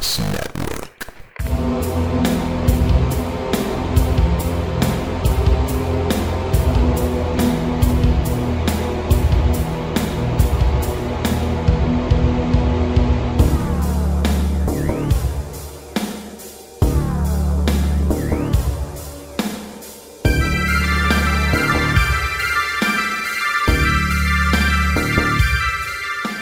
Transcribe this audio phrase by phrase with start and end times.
[0.00, 1.10] House Network.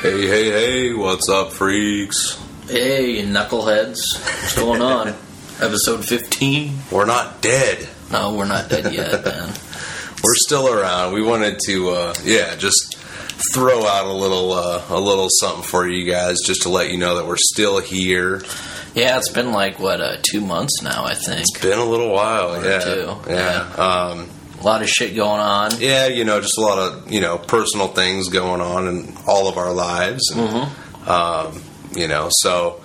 [0.00, 2.47] Hey, hey, hey, what's up, freaks?
[2.68, 4.18] Hey, knuckleheads.
[4.22, 5.08] What's going on?
[5.60, 6.74] Episode 15?
[6.92, 7.88] We're not dead.
[8.12, 9.48] No, we're not dead yet, man.
[10.22, 11.14] We're still around.
[11.14, 12.96] We wanted to, uh, yeah, just
[13.54, 16.98] throw out a little, uh, a little something for you guys, just to let you
[16.98, 18.42] know that we're still here.
[18.94, 21.40] Yeah, it's been like, what, uh, two months now, I think.
[21.40, 24.28] It's been a little while, yeah, two, yeah, um,
[24.60, 25.70] A lot of shit going on.
[25.80, 26.06] yeah.
[26.08, 29.56] You know, just a lot of you know personal things going on in all of
[29.56, 31.10] our lives, and, Mm-hmm.
[31.10, 31.62] um,
[31.94, 32.80] you know, so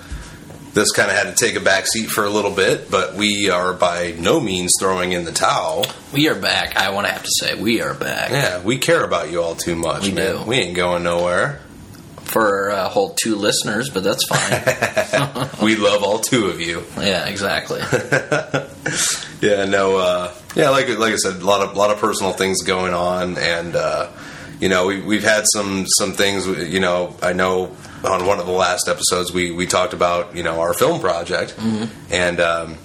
[0.74, 3.50] this kind of had to take a back seat for a little bit, but we
[3.50, 5.86] are by no means throwing in the towel.
[6.12, 6.76] We are back.
[6.78, 8.32] I want to have to say, we are back.
[8.32, 10.38] Yeah, we care about you all too much, We man.
[10.38, 10.44] do.
[10.44, 11.60] We ain't going nowhere.
[12.24, 15.50] For a whole two listeners, but that's fine.
[15.62, 16.84] we love all two of you.
[16.98, 17.82] yeah, exactly.
[19.42, 22.64] Yeah, no, uh, yeah, like like I said, a lot of lot of personal things
[22.64, 24.10] going on, and uh,
[24.62, 26.48] you know, we we've had some some things.
[26.48, 30.44] You know, I know on one of the last episodes we we talked about you
[30.44, 31.56] know our film project,
[32.12, 32.40] and.
[32.40, 32.78] Um,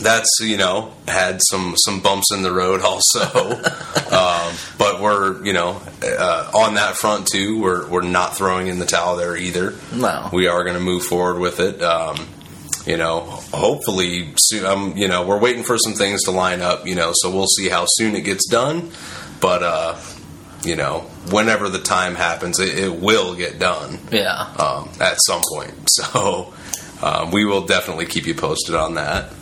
[0.00, 5.52] that's you know had some some bumps in the road also, um, but we're you
[5.52, 7.60] know uh, on that front too.
[7.60, 9.74] We're we're not throwing in the towel there either.
[9.92, 10.28] No.
[10.32, 11.82] we are going to move forward with it.
[11.82, 12.16] Um,
[12.86, 14.64] you know, hopefully soon.
[14.64, 16.86] Um, you know, we're waiting for some things to line up.
[16.86, 18.90] You know, so we'll see how soon it gets done.
[19.40, 19.96] But uh,
[20.64, 24.32] you know, whenever the time happens, it, it will get done Yeah.
[24.58, 25.72] um, at some point.
[25.88, 26.52] So
[27.02, 29.32] um, we will definitely keep you posted on that.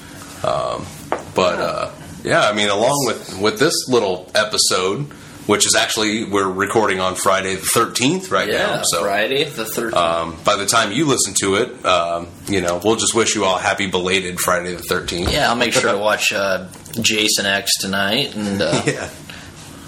[0.45, 0.86] Um,
[1.34, 1.91] but uh,
[2.23, 5.05] yeah, I mean, along with with this little episode,
[5.46, 8.83] which is actually we're recording on Friday the thirteenth right Yeah, now.
[8.85, 9.92] So Friday the 13th.
[9.95, 13.45] um, by the time you listen to it, um, you know, we'll just wish you
[13.45, 15.30] all happy belated Friday the 13th.
[15.33, 16.69] yeah, I'll make sure to watch uh,
[17.01, 19.08] Jason X tonight and uh, Yeah.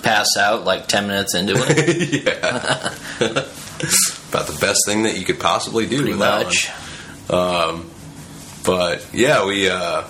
[0.08, 2.24] Pass out like 10 minutes into it.
[2.24, 2.94] yeah.
[4.30, 6.68] About the best thing that you could possibly do Pretty with that much.
[7.28, 7.90] one.
[8.64, 10.02] But yeah, we, uh,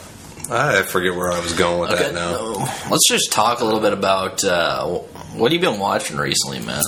[0.51, 2.31] I forget where I was going with Okay, that now.
[2.33, 2.53] no.
[2.91, 6.83] Let's just talk a little bit about uh, what have you been watching recently, man?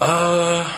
[0.00, 0.72] Uh,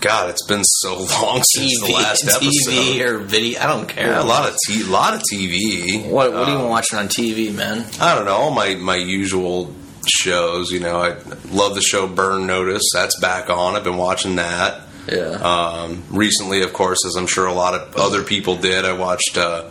[0.00, 2.70] God, it's been so long since the last episode.
[2.72, 3.60] TV or video.
[3.60, 4.08] I don't care.
[4.08, 6.04] Yeah, a lot of t- lot of TV.
[6.08, 7.86] What What are you watching on TV, man?
[8.00, 9.72] I don't know, all my my usual
[10.08, 10.70] shows.
[10.70, 11.16] You know, I
[11.50, 12.84] love the show Burn Notice.
[12.92, 13.76] That's back on.
[13.76, 14.82] I've been watching that.
[15.10, 15.30] Yeah.
[15.30, 19.36] Um, recently, of course, as I'm sure a lot of other people did, I watched.
[19.38, 19.70] Uh,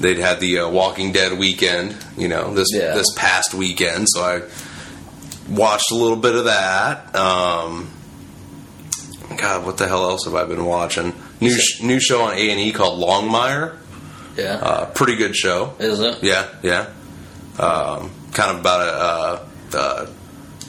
[0.00, 1.94] they'd had the uh, Walking Dead weekend.
[2.16, 2.94] You know, this Yeah.
[2.94, 4.42] this past weekend, so I
[5.50, 7.14] watched a little bit of that.
[7.14, 7.90] Um,
[9.36, 11.12] God, what the hell else have I been watching?
[11.40, 13.76] New sh- new show on A and E called Longmire.
[14.36, 14.54] yeah.
[14.54, 15.74] Uh, pretty good show.
[15.78, 16.22] Is it?
[16.22, 16.86] Yeah, yeah.
[17.58, 18.80] Um, kind of about
[19.42, 20.08] a, a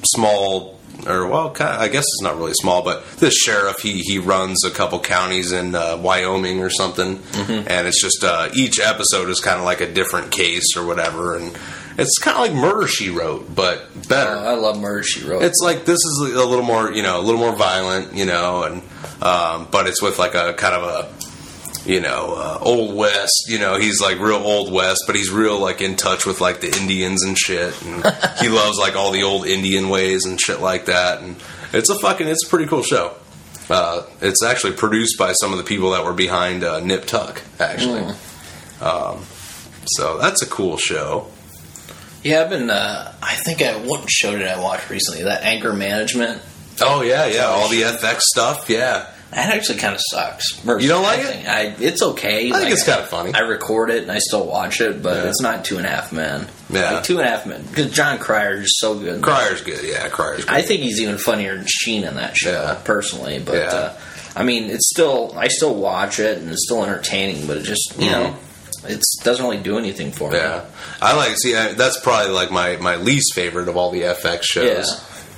[0.06, 4.02] small, or well, kind of, I guess it's not really small, but this sheriff he
[4.02, 8.80] he runs a couple counties in uh, Wyoming or something, and it's just uh, each
[8.80, 11.58] episode is kind of like a different case or whatever, and
[11.98, 14.32] it's kind of like Murder She Wrote, but better.
[14.32, 15.44] Oh, I love Murder She Wrote.
[15.44, 18.64] It's like this is a little more, you know, a little more violent, you know,
[18.64, 18.82] and
[19.22, 21.14] um, but it's with like a kind of a,
[21.86, 23.46] you know, uh, old west.
[23.48, 26.62] You know, he's like real old west, but he's real like in touch with like
[26.62, 27.80] the Indians and shit.
[27.84, 28.04] And
[28.40, 31.22] he loves like all the old Indian ways and shit like that.
[31.22, 31.36] And
[31.74, 33.16] it's a fucking, it's a pretty cool show.
[33.70, 37.42] Uh, it's actually produced by some of the people that were behind uh, Nip Tuck,
[37.60, 38.04] actually.
[38.82, 39.24] Um,
[39.86, 41.28] so that's a cool show.
[42.24, 42.70] yeah, I've been.
[42.70, 45.24] Uh, I think I what show did I watch recently?
[45.24, 46.42] That Anger Management.
[46.82, 48.70] Oh yeah, yeah, all the FX stuff.
[48.70, 50.64] Yeah, That actually kind of sucks.
[50.64, 51.48] You don't like Wrote it?
[51.48, 52.52] I, it's okay.
[52.52, 53.34] I think it's kinda funny.
[53.34, 55.30] I record it and I still watch it, but Yeah.
[55.30, 56.48] it's not Two and a Half Men.
[56.70, 56.94] Yeah.
[56.94, 59.22] like, Two and a Half Men because Jon Cryer is so good.
[59.22, 59.84] Cryer's good.
[59.84, 60.54] Yeah, Cryer's good.
[60.54, 62.76] I think he's even funnier than Sheen in that show, Yeah.
[62.84, 63.40] personally.
[63.40, 63.68] But Yeah.
[63.70, 63.94] uh,
[64.36, 67.94] I mean, it's still I still watch it and it's still entertaining, but it just
[67.98, 68.36] you know
[68.88, 70.38] it doesn't really do anything for me.
[70.38, 70.46] Mm-hmm.
[70.48, 70.66] Yeah,
[71.02, 71.38] I like.
[71.38, 74.92] See, I, that's probably like my my least favorite of all the FX shows.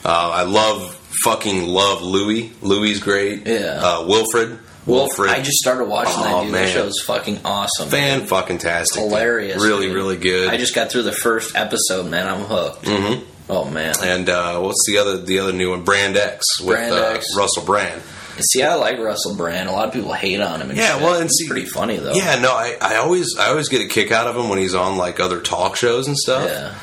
[0.03, 2.51] Uh, I love fucking love Louie.
[2.61, 3.45] Louie great.
[3.47, 3.79] Yeah.
[3.81, 4.59] Uh, Wilfred.
[4.85, 5.31] Wilfred.
[5.31, 6.51] I just started watching Oh, that dude.
[6.51, 6.65] man.
[6.65, 7.89] That show's fucking awesome.
[7.89, 9.01] fan fucking tastic.
[9.01, 9.09] dude.
[9.09, 9.61] hilarious.
[9.63, 9.95] Really, dude.
[9.95, 10.49] really good.
[10.49, 12.27] I just got through the first episode, man.
[12.27, 12.83] I'm hooked.
[12.85, 13.23] Mm-hmm.
[13.47, 13.93] Oh man.
[14.03, 15.83] and uh, what's the other the other new one?
[15.83, 17.35] Brand X with Brand uh, X.
[17.37, 18.01] Russell Brand.
[18.39, 19.69] See, I like Russell Brand.
[19.69, 20.69] A lot of people hate on him.
[20.69, 21.01] And Yeah, shit.
[21.03, 22.13] well, and He's see- pretty funny though.
[22.13, 24.75] Yeah, no, I, I always I always get a kick out of him when he's
[24.75, 26.47] on like other talk shows and stuff.
[26.49, 26.75] yeah.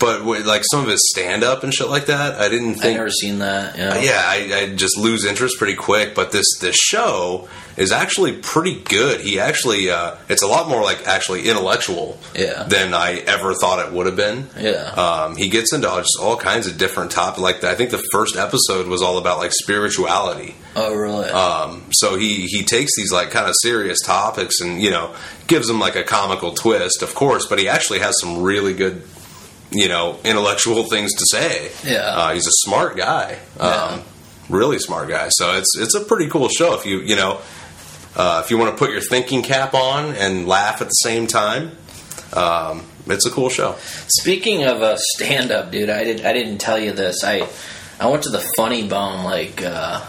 [0.00, 2.78] But like some of his stand up and shit like that, I didn't think.
[2.78, 2.96] I think.
[2.96, 3.76] never seen that.
[3.76, 4.00] Yeah.
[4.00, 6.14] yeah, I, I just lose interest pretty quick.
[6.14, 9.20] But this this show is actually pretty good.
[9.20, 12.62] He actually uh, it's a lot more like actually intellectual Yeah.
[12.64, 14.48] than I ever thought it would have been.
[14.58, 14.84] Yeah.
[14.90, 17.40] Um, he gets into just all kinds of different topics.
[17.40, 20.54] Like I think the first episode was all about like spirituality.
[20.76, 21.28] oh, really?
[21.28, 25.14] Um, so he he takes these like kind of serious topics and you know
[25.46, 27.46] gives them like a comical twist, of course.
[27.46, 29.02] But he actually has some really good
[29.70, 31.70] you know intellectual things to say.
[31.84, 31.98] Yeah.
[32.00, 33.38] uh, he's a smart guy.
[33.56, 33.62] Yeah.
[33.62, 34.02] Um,
[34.48, 35.28] really smart guy.
[35.30, 37.40] So it's it's a pretty cool show if you you know
[38.16, 41.26] uh, if you want to put your thinking cap on and laugh at the same
[41.26, 41.72] time.
[42.32, 43.76] Um, it's a cool show.
[44.08, 47.24] Speaking of a stand up, dude, I did I didn't tell you this.
[47.24, 47.48] I
[47.98, 50.04] I went to the Funny Bone like uh,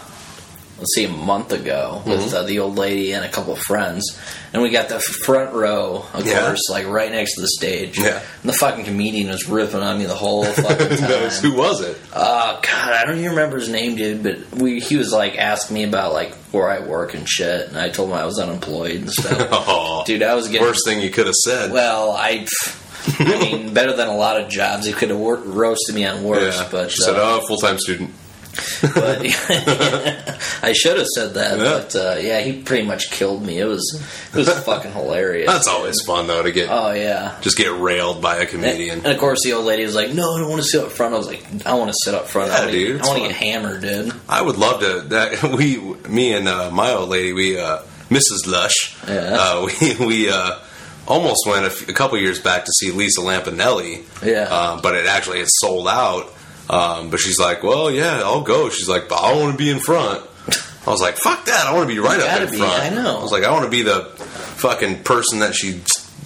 [0.82, 2.36] let's see a month ago with Mm-hmm.
[2.36, 4.18] uh, the old lady and a couple of friends,
[4.52, 6.40] and we got the front row, of Yeah.
[6.46, 7.98] course, like right next to the stage.
[7.98, 8.20] Yeah.
[8.42, 11.30] And the fucking comedian was ripping on me the whole fucking time.
[11.30, 11.96] Who was it?
[12.14, 14.22] Oh God, I don't even remember his name, dude.
[14.22, 17.78] But we he was like asking me about like where I work and shit, and
[17.78, 19.48] I told him I was unemployed and stuff.
[19.74, 21.70] Oh, dude, I was getting worst thing you could have said.
[21.72, 22.46] well, I,
[23.18, 24.84] I mean, better than a lot of jobs.
[24.86, 26.68] He could have wor- roasted me on worse, yeah.
[26.70, 28.10] but she said, uh, "Oh, full time student."
[28.94, 29.20] But
[30.62, 31.58] I should have said that.
[31.58, 31.64] Yeah.
[31.64, 33.58] But uh, yeah, he pretty much killed me.
[33.58, 33.82] It was
[34.32, 35.46] it was fucking hilarious.
[35.50, 37.38] That's always fun though to get Oh yeah.
[37.40, 38.98] just get railed by a comedian.
[39.04, 40.90] and of course, the old lady was like, "No, I don't want to sit up
[40.92, 42.50] front." I was like, "I want to sit up front.
[42.50, 45.00] Yeah, I want dude, I want to get hammered, dude." I would love to.
[45.08, 45.78] That we,
[46.08, 47.78] me and uh, my old lady, we, uh,
[48.10, 48.46] Mrs.
[48.46, 49.36] Lush, Yeah.
[49.38, 50.58] uh, we we uh,
[51.06, 54.04] almost went a, f- a couple years back to see Lisa Lampanelli.
[54.24, 54.42] Yeah.
[54.44, 56.32] um, but it actually had sold out.
[56.70, 59.70] Um, but she's like, "Well, yeah, I'll go." She's like, "But I want to be
[59.70, 60.22] in front."
[60.86, 61.66] I was like, "Fuck that!
[61.66, 63.18] I want to be right You up in be, front." I know.
[63.18, 64.04] I was like, "I want to be the
[64.56, 65.80] fucking person that she,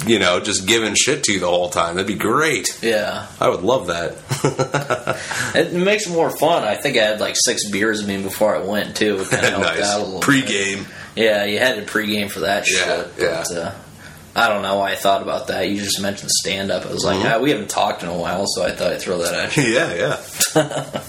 [0.06, 1.96] you know, just giving shit to the whole time.
[1.96, 2.68] That'd be great.
[2.82, 4.14] Yeah, I would love that."
[5.54, 6.62] it makes it more fun.
[6.64, 9.18] I think I had like six beers in me before I went too.
[9.20, 10.20] It kind of helped nice out a little.
[10.20, 10.86] pre-game.
[11.16, 13.12] Yeah, you had to pregame for that Yeah, shit.
[13.18, 13.44] yeah.
[13.48, 13.72] But, uh,
[14.36, 15.68] I don't know why I thought about that.
[15.68, 16.84] You just mentioned stand up.
[16.84, 17.36] I was like, Mm-hmm.
[17.36, 19.62] ah, we haven't talked in a while, so I thought I'd throw that at you.
[19.72, 20.20] yeah, yeah.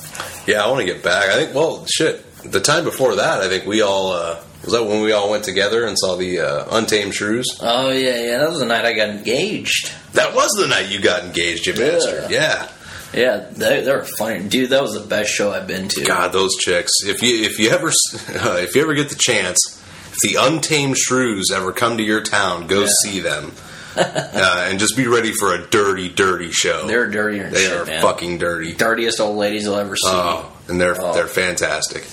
[0.47, 1.29] yeah, I want to get back.
[1.29, 2.23] I think, well, shit.
[2.43, 5.43] The time before that, I think we all, uh, was that when we all went
[5.43, 7.59] together and saw the uh, Untamed Shrews?
[7.61, 8.37] Oh, yeah, yeah.
[8.39, 9.91] That was the night I got engaged.
[10.13, 12.31] That was the night you got engaged, you bastard.
[12.31, 12.69] Yeah.
[13.13, 14.47] Yeah, they, they were funny.
[14.47, 16.03] Dude, that was the best show I've been to.
[16.05, 16.91] God, those chicks.
[17.05, 17.91] If you if you ever uh,
[18.59, 19.76] if you ever get the chance,
[20.23, 22.89] if the Untamed Shrews ever come to your town, go Yeah.
[23.03, 23.53] see them.
[23.97, 26.85] uh, and just be ready for a dirty, dirty show.
[26.85, 28.01] They're dirtier than They shit, are man.
[28.01, 28.73] fucking dirty.
[28.73, 30.07] Dirtiest old ladies you'll ever see.
[30.07, 31.13] Oh, and they're Oh.
[31.13, 32.05] they're fantastic.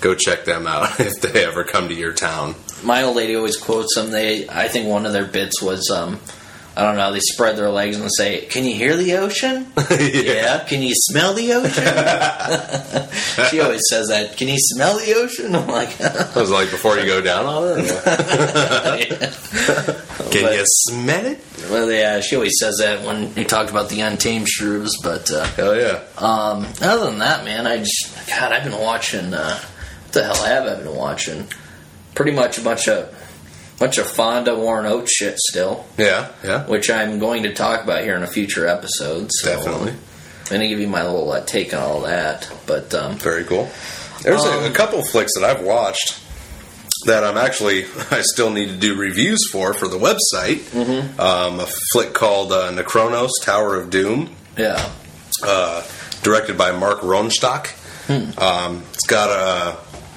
[0.00, 2.54] Go check them out if they ever come to your town.
[2.84, 4.10] My old lady always quotes them.
[4.12, 6.20] They, I think one of their bits was, um,
[6.76, 9.68] I don't know, they spread their legs and say, Can you hear the ocean?
[9.90, 10.64] yeah.
[10.64, 13.44] Can you smell the ocean?
[13.50, 14.36] she always says that.
[14.36, 15.54] Can you smell the ocean?
[15.54, 17.86] I'm like, I was like, before you go down on it,
[20.32, 21.38] can But- you smell it?
[21.70, 24.96] well, yeah, she always says that when he talked about the untamed shrews.
[25.02, 26.02] But uh, Hell yeah!
[26.18, 29.32] um, other than that, man, I just God, I've been watching.
[29.32, 31.46] Uh, what the hell have I been watching?
[32.14, 33.08] Pretty much a bunch of
[33.84, 38.02] bunch of Fonda Warren Oates shit still, Yeah, yeah, which I'm going to talk about
[38.02, 39.30] here in a future episode.
[39.30, 39.92] So definitely.
[39.92, 42.50] I'm going to give you my little uh, take on all that.
[42.66, 43.68] But um, Very cool.
[44.22, 46.18] There's a, a couple flicks that I've watched
[47.04, 50.60] that I'm actually I still need to do reviews for for the website.
[50.70, 51.20] Mm-hmm.
[51.20, 54.34] Um, a flick called uh, Necronos: Tower of Doom.
[54.56, 54.90] yeah,
[55.42, 55.86] uh,
[56.22, 57.68] directed by Marc Rohnstock.
[58.08, 59.76] Um, it's got a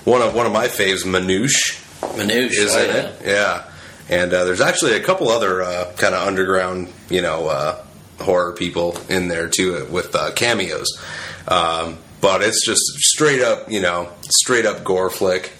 [0.09, 2.95] one of one of my faves, Manoush, Manoush is oh, in yeah.
[2.95, 3.21] it.
[3.25, 3.71] Yeah,
[4.09, 7.83] and uh, there's actually a couple other uh, kind of underground, you know, uh,
[8.19, 10.87] horror people in there too with uh, cameos.
[11.47, 15.53] Um, but it's just straight up, you know, straight up gore flick.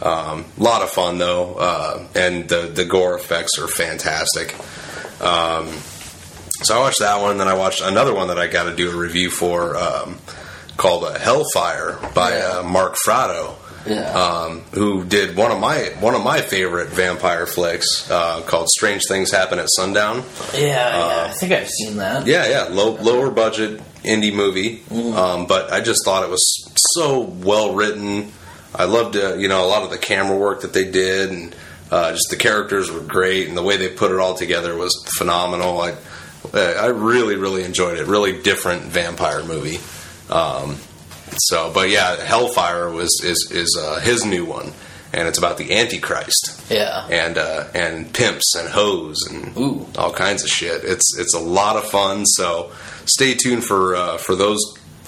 [0.00, 4.54] A um, lot of fun though, uh, and the the gore effects are fantastic.
[5.20, 5.68] Um,
[6.62, 8.90] so I watched that one, then I watched another one that I got to do
[8.90, 10.18] a review for um,
[10.76, 14.10] called uh, Hellfire by uh, Marc Fratto, Yeah.
[14.12, 19.02] um, who did one of my one of my favorite vampire flicks uh, called Strange
[19.06, 20.24] Things Happen at Sundown.
[20.54, 20.60] yeah,
[20.98, 21.26] yeah.
[21.30, 22.22] I think I've seen that.
[22.22, 25.16] uh, Yeah, yeah, low, lower budget indie movie, Mm-hmm.
[25.16, 26.44] um, but I just thought it was
[26.94, 28.32] so well written.
[28.74, 31.56] I loved, uh, you know, a lot of the camera work that they did, and
[31.90, 34.92] uh, just the characters were great, and the way they put it all together was
[35.16, 35.80] phenomenal.
[35.80, 35.94] I,
[36.54, 38.06] I really, really enjoyed it.
[38.06, 39.78] Really different vampire movie.
[40.28, 40.76] Um,
[41.38, 44.72] So, but yeah, Hellfire was is is uh, his new one,
[45.12, 47.06] and it's about the Antichrist Yeah.
[47.08, 49.86] and uh, and pimps and hoes and Ooh.
[49.98, 50.84] all kinds of shit.
[50.84, 52.24] It's it's a lot of fun.
[52.26, 52.72] So
[53.06, 54.60] stay tuned for uh, for those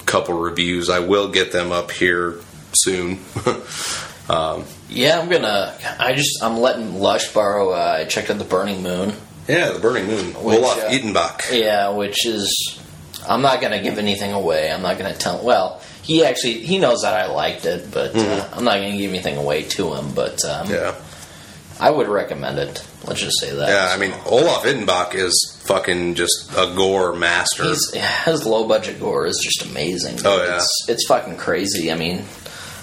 [0.05, 0.89] couple reviews.
[0.89, 2.35] I will get them up here
[2.73, 3.19] soon.
[4.29, 5.73] um, Yeah, I'm gonna.
[5.99, 7.71] I just I'm letting Lush borrow.
[7.71, 9.13] Uh, I checked out the Burning Moon.
[9.47, 10.33] yeah, the Burning Moon.
[10.43, 11.57] Which, Olaf uh, Ittenbach.
[11.57, 12.79] Yeah, which is
[13.27, 14.71] I'm not gonna give anything away.
[14.71, 15.43] I'm not gonna tell.
[15.43, 19.11] Well, he actually he knows that I liked it, but uh, I'm not gonna give
[19.11, 20.13] anything away to him.
[20.13, 20.73] But um, Mm-hmm.
[20.73, 22.85] Yeah, I would recommend it.
[23.05, 23.69] Let's just say that.
[23.69, 23.93] yeah.
[23.93, 27.65] I mean, Olaf Ittenbach is fucking just a gore master.
[27.65, 27.93] He's,
[28.25, 30.17] his low budget gore is just amazing.
[30.25, 30.55] Oh, yeah.
[30.55, 31.91] it's, it's fucking crazy.
[31.91, 32.23] I mean,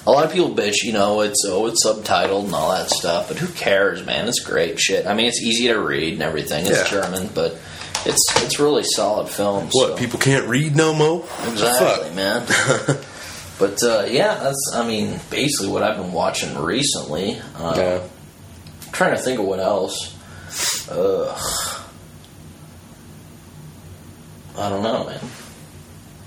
[0.07, 3.29] a lot of people bitch, you know, it's oh, it's subtitled and all that stuff,
[3.29, 4.29] but who cares, man?
[4.29, 5.07] It's great shit.
[5.07, 6.67] I mean, it's easy to read and everything.
[6.67, 7.01] It's Yeah.
[7.03, 7.59] German, but
[8.05, 9.65] it's it's really solid film.
[9.73, 9.97] what so.
[9.97, 11.25] people can't read no more?
[11.49, 12.47] Exactly, man.
[13.59, 17.41] but uh, yeah, that's I mean basically what I've been watching recently.
[17.57, 18.01] Uh, Yeah.
[18.87, 20.15] I'm trying to think of what else.
[20.91, 21.81] Ugh.
[24.57, 25.21] I don't know, man.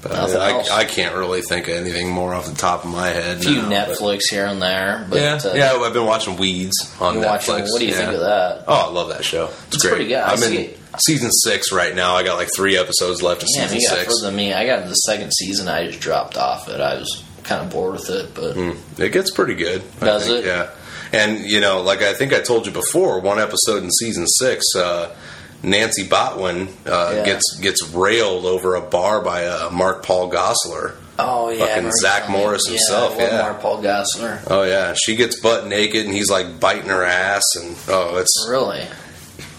[0.10, 0.70] Nothing I, else.
[0.72, 3.38] I can't really think of anything more off the top of my head.
[3.38, 5.74] A few now, Netflix here and there, but Yeah, uh, yeah.
[5.74, 7.26] I've been watching Weeds on Netflix.
[7.26, 7.56] watching.
[7.72, 7.98] What do you yeah.
[7.98, 8.64] think of that?
[8.68, 9.46] Oh, I love that show.
[9.46, 9.92] It's, It's great.
[9.92, 10.18] pretty good.
[10.20, 10.80] I I'm see in it.
[11.00, 12.16] season six right now.
[12.16, 14.14] I got like three episodes left of Damn, season you got six.
[14.14, 14.54] further than me.
[14.54, 15.68] I got the second season.
[15.68, 16.80] I just dropped off it.
[16.82, 19.82] I was kind of bored with it, but Mm, It gets pretty good.
[20.00, 20.44] Does it?
[20.46, 20.70] Yeah.
[21.14, 24.66] And you know, like I think I told you before, one episode in season six,
[24.76, 25.16] uh,
[25.64, 27.26] Nancy Botwin uh, Yeah.
[27.26, 30.96] gets gets railed over a bar by uh, Mark Paul Gosselaar.
[31.20, 32.30] oh yeah, Fucking Zach.
[32.30, 33.42] Morris Yeah, himself, love yeah.
[33.42, 34.44] Mark Paul Gosselaar.
[34.50, 38.48] Oh yeah, she gets butt naked and he's like biting her ass, and oh, it's
[38.50, 38.86] Really?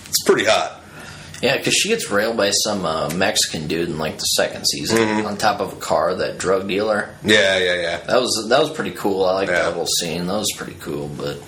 [0.06, 0.76] it's pretty hot.
[1.40, 4.98] Yeah, because she gets railed by some uh, Mexican dude in like the second season
[4.98, 5.26] Mm-hmm.
[5.26, 6.14] on top of a car.
[6.16, 7.10] That drug dealer.
[7.24, 7.96] Yeah, yeah, yeah.
[7.98, 9.24] That was that was pretty cool.
[9.24, 9.62] I like Yeah.
[9.62, 10.26] that whole scene.
[10.26, 11.06] That was pretty cool.
[11.08, 11.40] But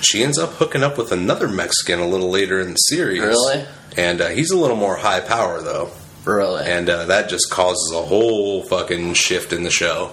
[0.00, 3.20] She ends up hooking up with another Mexican a little later in the series.
[3.20, 3.64] Really?
[3.96, 5.90] And uh, he's a little more high power though.
[6.24, 10.12] really, and uh, that just causes a whole fucking shift in the show.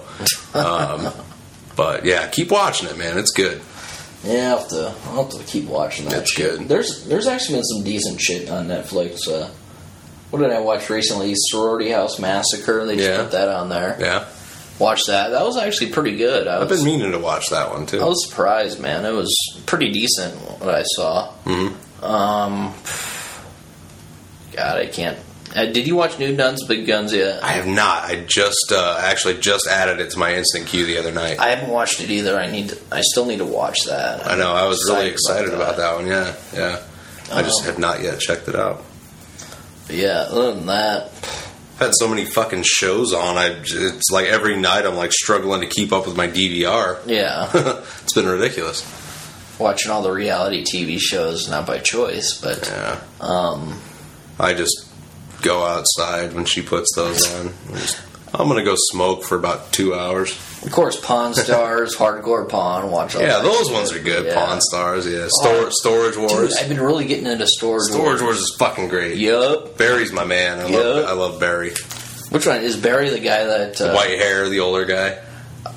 [0.54, 1.12] Um,
[1.76, 3.18] but yeah, keep watching it, man.
[3.18, 3.60] It's good.
[4.24, 6.22] yeah, I'll have to I'll have to keep watching that.
[6.22, 6.58] It's shit.
[6.58, 6.68] good.
[6.68, 9.28] There's there's actually been some decent shit on Netflix.
[9.28, 9.48] Uh,
[10.30, 11.32] what did I watch recently?
[11.36, 12.84] Sorority House Massacre.
[12.84, 13.22] They just Yeah.
[13.22, 13.96] put that on there.
[14.00, 14.24] Yeah,
[14.78, 15.30] Watch that.
[15.30, 16.46] That was actually pretty good.
[16.46, 18.00] I I've been meaning to watch that one too.
[18.00, 19.04] I was surprised, man.
[19.04, 19.34] It was
[19.66, 21.32] pretty decent what I saw.
[21.44, 22.04] Mm-hmm.
[22.04, 22.74] Um,
[24.52, 25.18] God, I can't.
[25.56, 27.42] Uh, did you watch New Guns, Big Guns yet?
[27.42, 28.04] I have not.
[28.04, 31.40] I just uh, actually just added it to my instant queue the other night.
[31.40, 32.38] I haven't watched it either.
[32.38, 32.68] I need.
[32.68, 34.26] To, I still need to watch that.
[34.26, 34.52] I know.
[34.52, 36.06] I was really Excited excited about that one.
[36.06, 36.82] Yeah, yeah.
[37.32, 37.64] I just Oh.
[37.64, 38.84] have not yet checked it out.
[39.86, 40.26] But yeah.
[40.28, 41.10] Other than that,
[41.80, 43.38] I've had so many fucking shows on.
[43.38, 46.98] I it's like every night I'm like struggling to keep up with my DVR.
[47.06, 47.48] yeah,
[48.02, 48.82] it's been ridiculous.
[49.60, 53.00] watching all the reality TV shows not by choice, but Yeah.
[53.20, 53.80] um,
[54.40, 54.86] I just
[55.42, 57.54] go outside when she puts those on.
[57.74, 58.00] Just-
[58.34, 60.32] I'm gonna go smoke for about two hours.
[60.62, 62.90] of course, Pawn Stars, Hardcore Pawn.
[62.90, 63.72] Watch all Yeah, that those shit.
[63.74, 64.26] ones are good.
[64.26, 64.34] Yeah.
[64.46, 65.26] Pawn Stars, yeah.
[65.28, 66.56] Stor- Storage Dude, Wars.
[66.56, 67.90] I've been really getting into Storage.
[67.90, 69.16] Storage Wars is fucking great.
[69.16, 69.76] Yup.
[69.78, 70.60] Barry's my man.
[70.60, 70.78] I Yeah.
[70.78, 71.72] love I love Barry.
[72.30, 73.08] Which one is Barry?
[73.10, 75.18] The guy that uh, White hair, the older guy,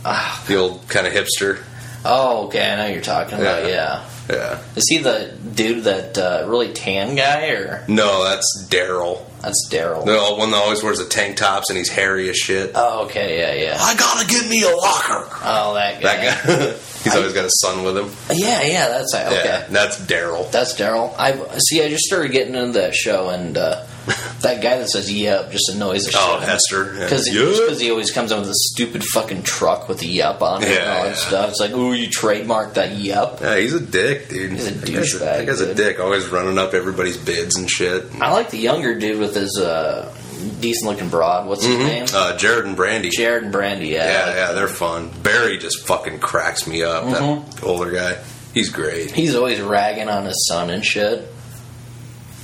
[0.03, 1.63] ah, the old kind of hipster.
[2.03, 2.69] Oh, okay.
[2.69, 3.63] I know you're talking about.
[3.63, 3.69] Yeah.
[3.69, 4.05] Yeah.
[4.29, 4.59] Yeah.
[4.75, 9.25] Is he the dude that uh, really tan guy, or No, that's Darrell.
[9.41, 10.05] That's Darrell?
[10.05, 12.71] The one that always wears the tank tops and he's hairy as shit.
[12.75, 13.39] Oh, okay.
[13.39, 13.77] Yeah, yeah.
[13.79, 15.27] I gotta get me a locker.
[15.43, 16.15] Oh, that guy.
[16.15, 16.71] That guy.
[17.03, 18.11] he's always got a son with him.
[18.31, 18.87] Yeah, yeah.
[18.89, 19.41] That's okay.
[19.43, 20.43] Yeah, that's Darrell.
[20.51, 21.15] That's Darrell.
[21.17, 21.83] I see.
[21.83, 23.85] I just started getting into that show, and uh,
[24.41, 26.21] that guy that says "yep" just annoys the shit.
[26.23, 26.93] Oh, Hester.
[26.95, 27.03] Yeah.
[27.03, 30.65] Because he always comes in with a stupid fucking truck with a "yep" on it
[30.69, 31.09] and Yeah, all yeah.
[31.09, 31.49] that stuff.
[31.51, 34.53] It's like, ooh, you trademarked that "yep." Yeah, he's a dick, dude.
[34.53, 38.05] He's a douchebag, That guy's a dick, always running up everybody's bids and shit.
[38.19, 40.11] I like the younger dude with his uh,
[40.59, 41.47] decent-looking broad.
[41.47, 42.05] What's his name?
[42.11, 43.09] Uh, Jared and Brandy.
[43.09, 43.89] Jared and Brandy.
[43.89, 45.11] Yeah, yeah, yeah, they're fun.
[45.21, 47.03] Barry just fucking cracks me up.
[47.03, 47.49] Mm-hmm.
[47.51, 48.17] That older guy,
[48.55, 49.11] he's great.
[49.11, 51.27] He's always ragging on his son and shit.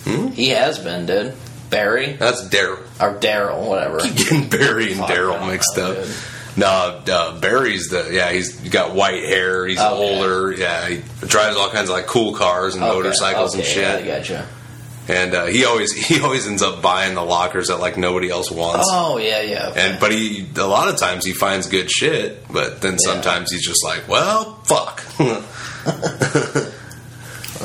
[0.04, 0.28] Hmm?
[0.28, 1.34] He has been, dude.
[1.70, 2.84] Barry That's Darrell.
[3.00, 4.00] or Darrell, whatever.
[4.00, 5.96] Keep Getting Barry and Darrell mixed up.
[5.96, 6.16] dude.
[6.56, 8.32] No, uh, Barry's the yeah.
[8.32, 9.68] He's got white hair.
[9.68, 9.88] He's Okay.
[9.94, 10.52] older.
[10.52, 13.88] Yeah, he drives all kinds of like cool cars and Okay, motorcycles and okay, shit.
[13.88, 14.48] I gotcha.
[15.10, 18.50] And uh, he always he always ends up buying the lockers that like nobody else
[18.50, 18.88] wants.
[18.92, 19.72] Oh yeah, yeah.
[19.76, 23.14] And but he a lot of times he finds good shit, but then Yeah.
[23.14, 25.04] sometimes he's just like, well, fuck.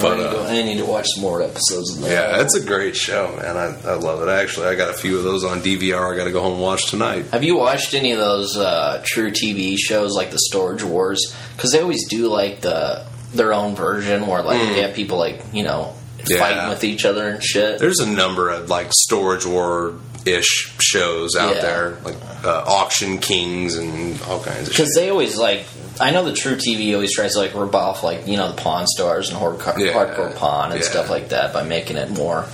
[0.01, 0.47] But are you uh.
[0.49, 2.11] I need to watch some more episodes of that.
[2.11, 3.57] Yeah, it's a great show, man.
[3.57, 4.29] I, I love it.
[4.31, 6.13] Actually, I got a few of those on DVR.
[6.13, 7.27] I got to go home and watch tonight.
[7.33, 11.35] Have you watched any of those uh, truTV shows like the Storage Wars?
[11.57, 15.41] Because they always do like the their own version where like they have people like
[15.55, 15.95] you know
[16.27, 16.39] Yeah.
[16.39, 17.79] fighting with each other and shit.
[17.79, 19.95] There's a number of like storage war
[20.27, 21.63] ish shows out Yeah.
[21.63, 24.77] there, like uh, Auction Kings and all kinds of shit.
[24.85, 25.65] Because they always like,
[26.01, 28.87] I know the truTV always tries to like rip off like you know the Pawn
[28.87, 29.93] Stars and hardcore, Yeah.
[29.93, 30.89] hardcore Pawn and Yeah.
[30.89, 32.47] stuff like that by making it more,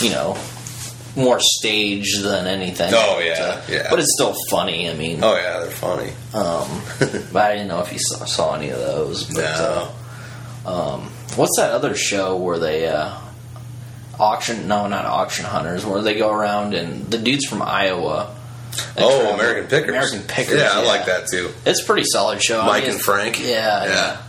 [0.00, 0.36] you know,
[1.16, 2.92] more staged than anything.
[2.94, 3.86] Oh, yeah, But, yeah.
[3.90, 4.90] But it's still funny.
[4.90, 6.12] I mean, Oh yeah, they're funny.
[6.34, 6.82] um,
[7.32, 9.24] but I didn't know if you saw, saw any of those.
[9.24, 9.88] But, No.
[10.66, 13.12] uh, um, what's that other show where they uh,
[14.18, 14.66] auction?
[14.68, 15.86] No, not auction hunters.
[15.86, 18.33] Where they go around and the dudes from Iowa.
[18.96, 19.88] Oh, travel- American Pickers.
[19.90, 20.60] American Pickers.
[20.60, 21.50] Yeah, I like that too.
[21.66, 22.60] It's a pretty solid show.
[22.60, 23.40] I Mike mean, and Frank.
[23.40, 23.46] Yeah,
[23.84, 24.20] Yeah.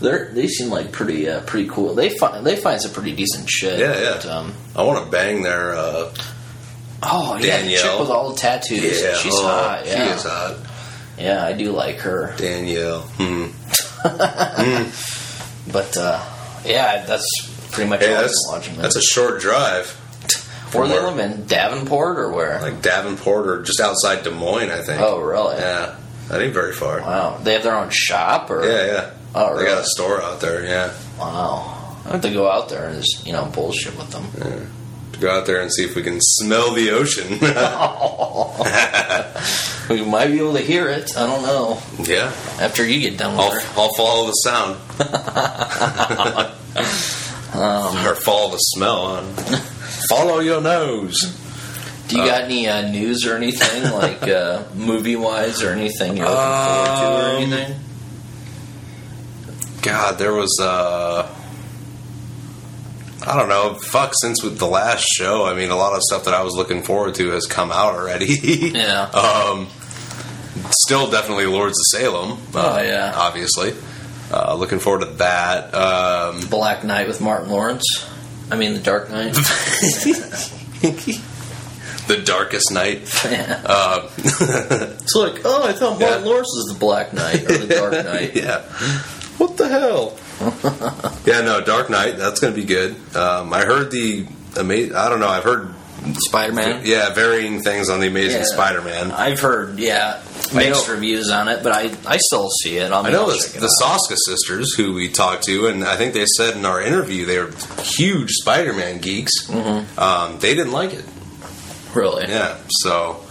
[0.00, 0.24] yeah.
[0.32, 1.94] They seem like pretty uh, pretty cool.
[1.94, 3.78] They find they find some pretty decent shit.
[3.78, 4.12] Yeah, yeah.
[4.16, 5.74] But, um, I want to bang their.
[5.74, 6.12] Uh,
[7.02, 9.00] oh yeah, the chick with all the tattoos.
[9.02, 9.86] yeah, she's oh, hot.
[9.86, 10.56] Yeah, She is hot.
[11.18, 12.34] yeah, I do like her.
[12.36, 13.02] Danielle.
[13.18, 13.46] Hmm.
[15.72, 16.22] But uh,
[16.66, 17.26] yeah, that's
[17.72, 18.76] pretty much Hey, all watching.
[18.76, 19.98] that's a short drive.
[20.74, 22.60] Where they live in Davenport or where?
[22.60, 25.00] Like Davenport or just outside Des Moines, I think.
[25.00, 25.56] oh, really?
[25.56, 25.96] Yeah,
[26.28, 27.00] that ain't very far.
[27.00, 27.38] Wow.
[27.42, 28.64] They have their own shop or?
[28.64, 29.10] Yeah, yeah.
[29.34, 29.64] Oh, really?
[29.64, 30.64] They got a store out there.
[30.64, 30.92] Yeah.
[31.18, 31.80] Wow.
[32.06, 34.26] I have to go out there and just you know bullshit with them.
[35.12, 37.38] To go out there and see if we can smell the ocean.
[39.88, 41.14] We might be able to hear it.
[41.16, 41.78] I don't know.
[41.98, 42.32] yeah.
[42.58, 43.60] After you get done with I'll, her.
[43.76, 44.76] I'll follow the sound.
[48.06, 49.22] or follow the smell.
[49.36, 49.73] huh?
[50.08, 51.40] Follow your nose.
[52.08, 56.28] Do you got any uh, news or anything like uh, movie wise or anything you're
[56.28, 57.80] looking forward to or Um, anything?
[59.82, 61.28] God, there was uh
[63.26, 63.74] I don't know.
[63.74, 66.54] Fuck, since with the last show, I mean, a lot of stuff that I was
[66.54, 68.26] looking forward to has come out already.
[68.74, 69.02] Yeah.
[69.04, 69.68] Um,
[70.70, 72.32] still, definitely Lords of Salem.
[72.54, 73.12] uh, Oh, yeah.
[73.16, 73.72] Obviously,
[74.30, 75.74] uh, looking forward to that.
[75.74, 78.06] Um, Black Knight with Martin Lawrence.
[78.50, 79.34] I mean, The Dark Knight.
[82.06, 83.08] the Darkest Night.
[83.24, 83.62] yeah.
[83.64, 86.30] Uh, It's like, oh, I thought Martin Yeah.
[86.30, 88.36] Lawrence was the Black Knight or the Dark Knight.
[88.36, 88.60] yeah.
[89.38, 90.16] What the hell?
[91.26, 92.18] yeah, no, Dark Knight.
[92.18, 92.94] That's going to be good.
[93.16, 94.94] Um, I heard the amazing.
[94.94, 95.28] I don't know.
[95.28, 95.74] I've heard
[96.12, 96.82] Spider Man.
[96.84, 98.46] yeah varying things on the Amazing Yeah.
[98.46, 99.10] Spider-Man.
[99.12, 100.22] I've heard, yeah,
[100.54, 102.92] mixed reviews on it, but I, I still see it.
[102.92, 103.98] I'll, I know I'll the, check it the out.
[104.00, 107.38] Soska sisters who we talked to, and I think they said in our interview they
[107.38, 107.50] were
[107.82, 109.46] huge Spider-Man geeks.
[109.46, 109.98] Mm-hmm.
[109.98, 111.04] Um, they didn't like it.
[111.94, 112.26] Really?
[112.28, 113.24] Yeah, so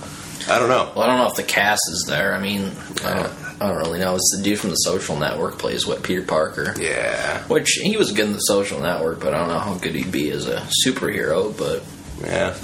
[0.50, 0.92] I don't know.
[0.96, 2.34] Well, I don't know if the cast is there.
[2.34, 2.72] I mean,
[3.06, 4.16] I don't, I don't really know.
[4.16, 6.74] It's the dude from the Social Network plays what Peter Parker.
[6.80, 9.96] Yeah, Which he was good in the Social Network, but I don't know how good
[9.96, 11.56] he'd be as a superhero.
[11.58, 11.84] But
[12.24, 12.56] yeah.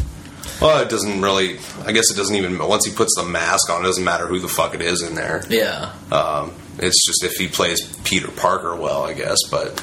[0.62, 1.58] Well, it doesn't really.
[1.86, 2.58] I guess it doesn't even.
[2.58, 5.16] Once he puts the mask on, it doesn't matter who the fuck it is in
[5.16, 5.44] there.
[5.50, 9.38] yeah, Um, it's just if he plays Peter Parker well, I guess.
[9.50, 9.80] But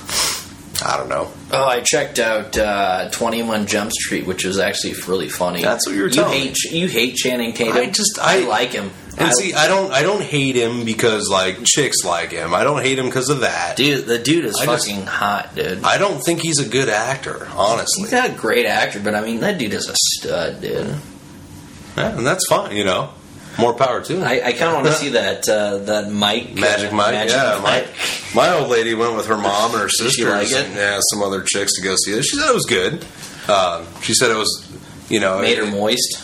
[0.85, 1.31] I don't know.
[1.53, 5.63] Oh, I checked out uh, Twenty One Jump Street, which was actually really funny.
[5.63, 6.59] That's what you were you telling hate.
[6.65, 7.77] You hate Channing Tatum.
[7.77, 8.91] I just- I- like him.
[9.19, 9.91] And I- see, I don't.
[9.93, 12.53] I don't hate him because like chicks like him.
[12.53, 13.77] I don't hate him because of that.
[13.77, 15.83] dude, the dude is I just- fucking hot, dude.
[15.85, 18.03] I don't think he's a good actor, honestly.
[18.03, 20.95] He's not a great actor, but I mean, that dude is a stud, dude.
[21.97, 23.11] Yeah, and that's fine, you know.
[23.59, 24.23] More power to him.
[24.23, 27.33] I, I kind of want to see that uh, that Mike Magic uh, Mike, Magic
[27.37, 27.61] yeah.
[27.63, 27.89] My, Mike.
[28.35, 31.43] my old lady went with her mom and her sister like and yeah, some other
[31.43, 32.23] chicks to go see it.
[32.25, 33.05] She said it was good.
[33.51, 34.69] Um, she said it was,
[35.09, 36.23] you know, made it- her moist.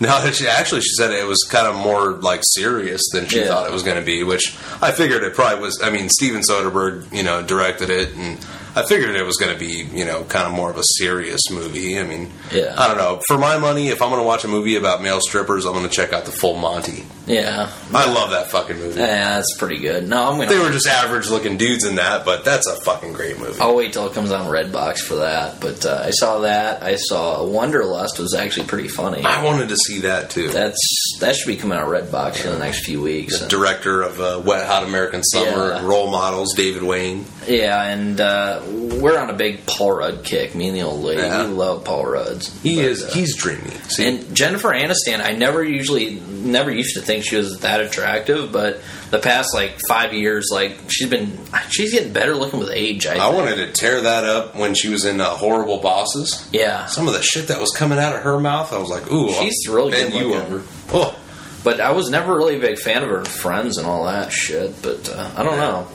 [0.00, 3.46] No, she actually she said it was kind of more like serious than she Yeah.
[3.46, 5.80] thought it was going to be, which I figured it probably was.
[5.82, 8.44] I mean, Steven Soderbergh, you know, directed it, and
[8.76, 11.40] I figured it was going to be, you know, kind of more of a serious
[11.50, 11.98] movie.
[11.98, 12.74] I mean, Yeah.
[12.76, 13.20] I don't know.
[13.28, 15.88] For my money, if I'm going to watch a movie about male strippers, I'm going
[15.88, 17.04] to check out the Full Monty.
[17.26, 19.00] Yeah, I love that fucking movie.
[19.00, 20.06] yeah, that's pretty good.
[20.06, 20.50] No, I'm gonna.
[20.50, 23.58] They were just average looking dudes in that, but that's a fucking great movie.
[23.62, 25.58] I'll wait till it comes out on Redbox for that.
[25.58, 26.82] But uh, I saw that.
[26.82, 29.24] I saw Wanderlust was actually pretty funny.
[29.24, 30.48] I wanted to see that too.
[30.50, 30.76] That's
[31.20, 33.38] that should be coming out Redbox in the next few weeks.
[33.46, 35.78] Director of uh, Wet Hot American Summer Yeah.
[35.78, 37.24] and Role Models, David Wain.
[37.48, 40.54] Yeah, and uh, we're on a big Paul Rudd kick.
[40.54, 41.46] Me and the old lady, Yeah.
[41.46, 42.42] we love Paul Rudd.
[42.62, 43.02] He But, is.
[43.04, 43.70] uh, he's dreamy.
[43.88, 48.50] See, And Jennifer Aniston, I never usually, never used to think she was that attractive,
[48.52, 51.38] but the past like five years, like she's been,
[51.70, 53.06] she's getting better looking with age.
[53.06, 56.46] I, I wanted to tear that up when she was in uh, Horrible Bosses.
[56.52, 59.10] yeah, Some of the shit that was coming out of her mouth, I was like,
[59.12, 61.16] "Ooh, She's I'll really good you over." Oh,
[61.62, 64.82] but I was never really a big fan of her Friends and all that shit.
[64.82, 65.86] But uh, I don't know.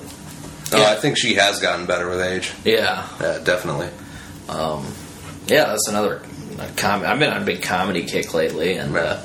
[0.74, 0.92] Oh, Yeah.
[0.92, 2.52] I think she has gotten better with age.
[2.64, 3.90] Yeah, Yeah, definitely.
[5.48, 6.22] yeah, that's another
[6.78, 9.20] com- I've been on a big comedy kick lately, and uh,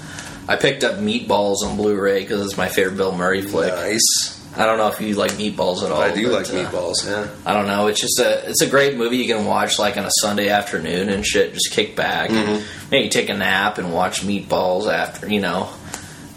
[0.49, 3.73] I picked up Meatballs on Blu-ray because it's my favorite Bill Murray flick.
[3.75, 4.41] Nice.
[4.57, 6.01] I don't know if you like Meatballs at all.
[6.01, 7.05] I do but, like uh, meatballs.
[7.05, 7.27] Yeah.
[7.45, 7.89] I don't know.
[7.89, 11.09] It's just a it's a great movie you can watch like on a Sunday afternoon
[11.09, 11.55] and shit.
[11.55, 12.89] Just kick back, Mm-hmm.
[12.93, 15.71] maybe take a nap and watch Meatballs after you know.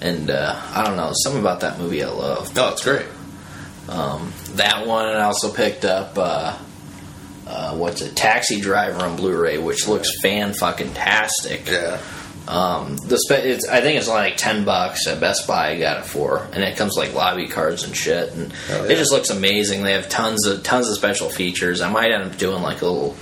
[0.02, 2.52] And uh, I don't know something about that movie I love.
[2.58, 3.06] Oh, it's great.
[3.88, 6.58] That one, and I also picked up uh,
[7.48, 11.68] uh, what's it, Taxi Driver on Blu-ray, which looks fan fucking tastic.
[11.70, 12.00] Yeah.
[12.48, 15.72] Um, the spe- it's, I think it's only like ten bucks at Best Buy.
[15.72, 18.96] I got it for, and it comes like lobby cards and shit, and Oh, it
[18.96, 19.84] just looks amazing.
[19.84, 21.82] They have tons of tons of special features.
[21.82, 23.16] I might end up doing like a little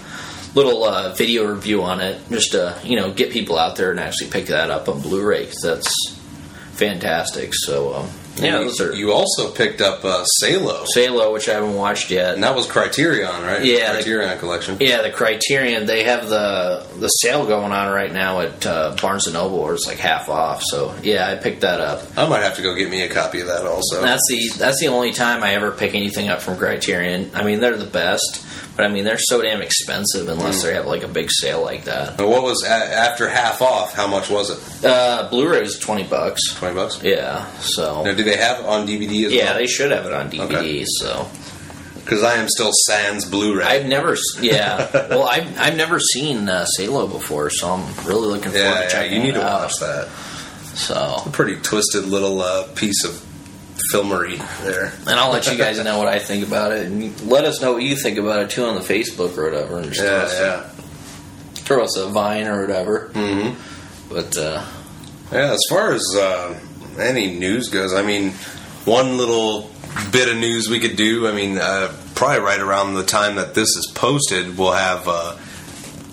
[0.53, 3.99] little uh, video review on it, just to you know get people out there and
[3.99, 6.15] actually pick that up on Blu-ray 'cause that's
[6.73, 7.53] fantastic.
[7.55, 11.53] So um, yeah, you, those are you also picked up uh, Salo, Salo, which I
[11.53, 12.33] haven't watched yet.
[12.35, 13.63] and that was Criterion, right?
[13.63, 14.77] Yeah, the- Criterion collection.
[14.79, 19.27] Yeah, the Criterion they have the the sale going on right now at uh, Barnes
[19.27, 20.61] and Noble, where it's like half off.
[20.63, 22.05] So yeah, I picked that up.
[22.17, 24.01] I might have to go get me a copy of that also.
[24.01, 27.31] That's the that's the only time I ever pick anything up from Criterion.
[27.33, 30.85] I mean, they're the best, but I mean they're so damn expensive unless they have
[30.85, 32.17] like a big sale like that.
[32.17, 33.93] But what was after half off?
[33.93, 34.85] How much was it?
[34.85, 36.41] Uh, Blu-ray was twenty bucks.
[36.55, 37.01] Twenty bucks.
[37.03, 39.53] Yeah, so Now, do they have it on DVD as yeah, well?
[39.53, 40.55] Yeah, they should have it on DVD.
[40.57, 40.85] Okay.
[40.85, 41.27] So
[42.03, 43.63] Because I am still sans Blu-ray.
[43.65, 48.51] I've never, yeah, well, I've I've never seen uh, Salo before, so I'm really looking
[48.51, 49.61] forward yeah, to yeah, checking you need to out.
[49.63, 50.09] watch that.
[50.75, 53.24] So a Pretty twisted little uh, piece of
[53.93, 54.91] filmery there.
[55.07, 57.73] And I'll let you guys know what I think about it, and let us know
[57.73, 60.23] what you think about it too on the Facebook or whatever, and just throw, Yeah,
[60.23, 60.69] us, yeah.
[61.63, 63.09] throw us a vine or whatever.
[63.13, 63.51] hmm
[64.09, 64.63] But uh,
[65.31, 66.59] Yeah, as far as uh,
[66.99, 68.31] any news goes, I mean,
[68.85, 69.69] one little
[70.11, 71.27] bit of news we could do.
[71.27, 75.35] I mean, uh, probably right around the time that this is posted, we'll have uh,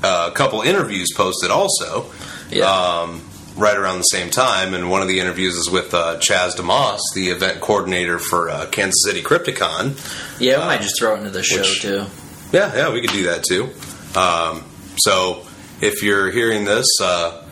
[0.02, 2.06] a couple interviews posted also.
[2.50, 3.22] yeah, Um,
[3.56, 7.00] right around the same time, and one of the interviews is with uh, Chaz Dumas,
[7.14, 9.96] the event coordinator for uh, Kansas City Crypticon.
[10.40, 12.04] yeah, we might just throw it into the show which- too.
[12.52, 13.70] Yeah, yeah, we could do that too.
[14.18, 14.64] Um,
[14.98, 15.46] so
[15.80, 17.46] if you're hearing this, uh,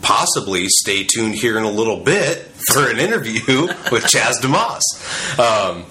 [0.00, 2.38] possibly stay tuned here in a little bit
[2.70, 3.40] for an interview
[3.90, 4.84] with Chaz Dumas.
[5.38, 5.86] Um,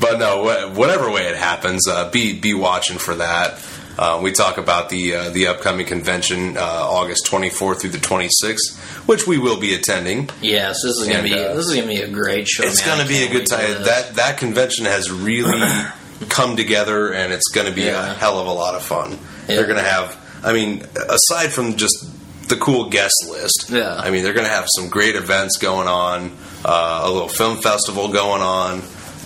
[0.00, 3.58] but no, whatever way it happens, uh, be be watching for that.
[3.98, 8.76] Uh, we talk about the uh, the upcoming convention, uh, August 24th through the 26th,
[9.08, 10.28] which we will be attending.
[10.42, 12.64] Yes, this is gonna be uh, this is gonna be a great show.
[12.64, 12.98] It's man.
[12.98, 13.82] gonna be a good time.
[13.84, 15.60] That that convention has really
[16.28, 19.12] come together, and it's going to be a hell of a lot of fun.
[19.12, 19.56] Yeah.
[19.56, 20.16] They're going to have.
[20.42, 23.94] I mean, aside from just the cool guest list, Yeah.
[23.94, 26.32] I mean, they're going to have some great events going on.
[26.64, 28.82] Uh, a little film festival going on.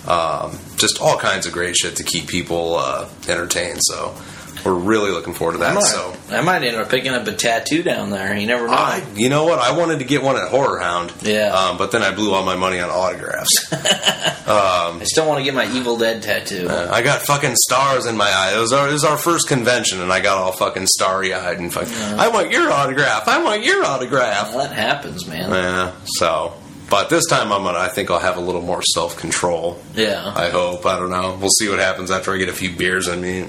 [0.07, 3.79] Um, just all kinds of great shit to keep people uh, entertained.
[3.83, 4.15] So
[4.65, 5.75] we're really looking forward to I that.
[5.75, 6.15] might, So.
[6.29, 8.35] I might end up picking up a tattoo down there.
[8.35, 8.73] You never know.
[8.73, 9.59] I, you know what?
[9.59, 11.53] I wanted to get one at Horror Hound, Yeah.
[11.53, 13.71] um, but then I blew all my money on autographs.
[14.47, 16.67] I still want to get my Evil Dead tattoo.
[16.69, 18.53] I got fucking stars in my eye.
[18.55, 21.59] It was our, it was our first convention, and I got all fucking starry eyed
[21.59, 21.93] and fucking.
[22.19, 23.27] I want your autograph.
[23.27, 24.53] I want your autograph.
[24.53, 25.49] well, that happens, man.
[25.49, 25.91] Yeah.
[26.05, 26.53] So,
[26.89, 27.77] but this time I'm gonna.
[27.79, 29.79] I think I'll have a little more self control.
[29.95, 30.85] Yeah, I hope.
[30.85, 31.37] I don't know.
[31.39, 33.45] We'll see what happens after I get a few beers in me.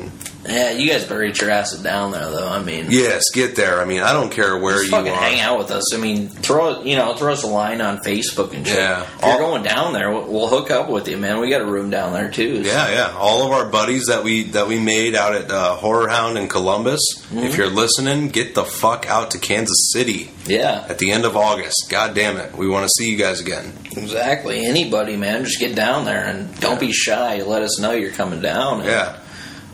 [0.46, 0.72] Yeah.
[0.72, 2.48] You guys get your asses down there, though.
[2.48, 3.80] I mean, Yes, get there.
[3.80, 5.16] I mean, I don't care where Just you fucking are.
[5.16, 5.94] hang out with us.
[5.94, 8.76] I mean, throw you know, throw us a line on Facebook and shit.
[8.76, 9.02] Yeah.
[9.02, 11.40] If you're All- going down there, we'll, hook up with you, man.
[11.40, 12.64] We got a room down there too.
[12.64, 13.16] so- Yeah, yeah.
[13.16, 16.48] All of our buddies that we that we made out at uh, Horror Hound in
[16.48, 17.00] Columbus.
[17.26, 17.38] Mm-hmm.
[17.38, 21.36] If you're listening, get the fuck out to Kansas City yeah, at the end of
[21.36, 21.86] August.
[21.88, 23.72] God damn it, we want to see you guys again.
[23.96, 24.66] exactly.
[24.66, 27.42] Anybody, man, just get down there and don't be shy.
[27.42, 28.84] Let us know you're coming down.
[28.84, 29.18] Yeah.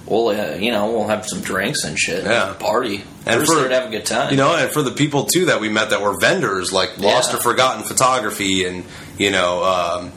[0.08, 2.24] We'll uh, you know we'll have some drinks and shit.
[2.24, 2.54] Yeah.
[2.58, 3.04] party.
[3.26, 4.30] And for- there to have a good time.
[4.30, 7.30] You know, and for the people too that we met that were vendors, like Lost
[7.32, 7.38] Yeah.
[7.38, 8.84] or Forgotten Photography, and
[9.18, 10.12] you know, um,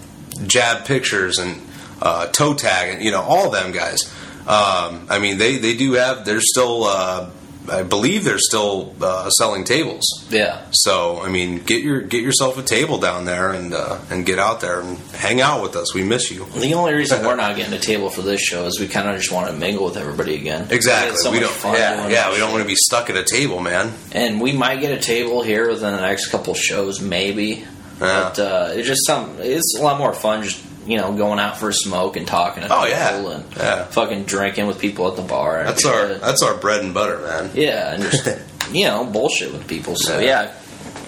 [0.48, 1.62] Jab Pictures and
[2.02, 4.12] uh, Toe Tag, and you know, all them guys.
[4.48, 6.26] Um, I mean, they they do have.
[6.26, 6.86] They're still.
[6.86, 7.30] Uh,
[7.70, 10.04] I believe they're still uh, selling tables.
[10.30, 14.26] yeah, So I mean, get your get yourself a table down there and uh, and
[14.26, 15.94] get out there and hang out with us.
[15.94, 16.46] We miss you.
[16.56, 19.18] the only reason we're not getting a table for this show is we kind of
[19.18, 20.68] just want to mingle with everybody again.
[20.72, 21.18] Exactly.
[21.18, 21.54] so we don't.
[21.64, 22.32] Yeah, yeah.
[22.32, 23.94] We don't want to be stuck at a table, man.
[24.12, 27.66] and we might get a table here within the next couple shows, maybe.
[28.00, 29.36] But uh, it's just some.
[29.40, 32.64] It's a lot more fun, just you know, going out for a smoke and talking
[32.64, 33.32] to Oh, people yeah.
[33.36, 33.84] and Yeah.
[33.86, 35.64] fucking drinking with people at the bar.
[35.64, 36.22] That's our shit.
[36.22, 37.52] that's our bread and butter, man.
[37.54, 38.28] yeah, and just
[38.72, 39.96] you know, bullshit with people.
[39.96, 40.26] So Yeah.
[40.44, 40.52] yeah.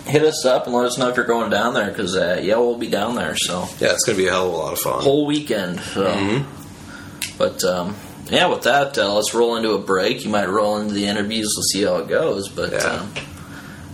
[0.06, 2.58] Hit us up and let us know if you're going down there because uh, yeah,
[2.58, 3.36] we'll be down there.
[3.38, 5.02] So Yeah, it's gonna be a hell of a lot of fun.
[5.02, 5.80] whole weekend.
[5.80, 6.06] So.
[6.06, 7.38] Mm-hmm.
[7.38, 7.96] But um,
[8.30, 10.24] yeah, with that, uh, let's roll into a break.
[10.24, 11.54] You might roll into the interviews.
[11.56, 12.50] We'll see how it goes.
[12.50, 12.80] But Yeah.
[12.80, 13.14] um,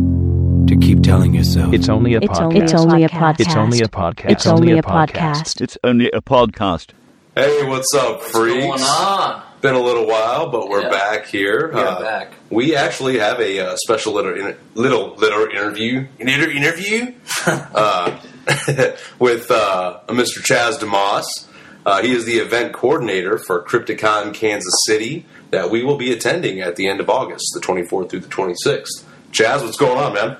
[0.68, 2.62] to keep telling yourself It's only a podcast.
[2.62, 3.40] it's only a podcast.
[3.40, 4.30] It's only a podcast.
[4.30, 5.60] It's only a podcast.
[5.62, 6.90] It's only a podcast.
[7.34, 8.66] Hey, what's up, freaks?
[8.66, 9.42] What's going on?
[9.62, 10.90] Been a little while, but we're Yeah.
[10.90, 11.70] back here.
[11.72, 12.32] We are Uh, back.
[12.50, 17.12] We actually have a uh, special little inter- little little interview inter- interview
[17.46, 18.10] uh,
[19.18, 20.42] with uh, Mr.
[20.42, 21.46] Chaz Dumas.
[21.86, 26.60] Uh, he is the event coordinator for Crypticon Kansas City that we will be attending
[26.60, 29.04] at the end of August, the 24th through the 26th.
[29.30, 30.36] Chaz, what's going on, man?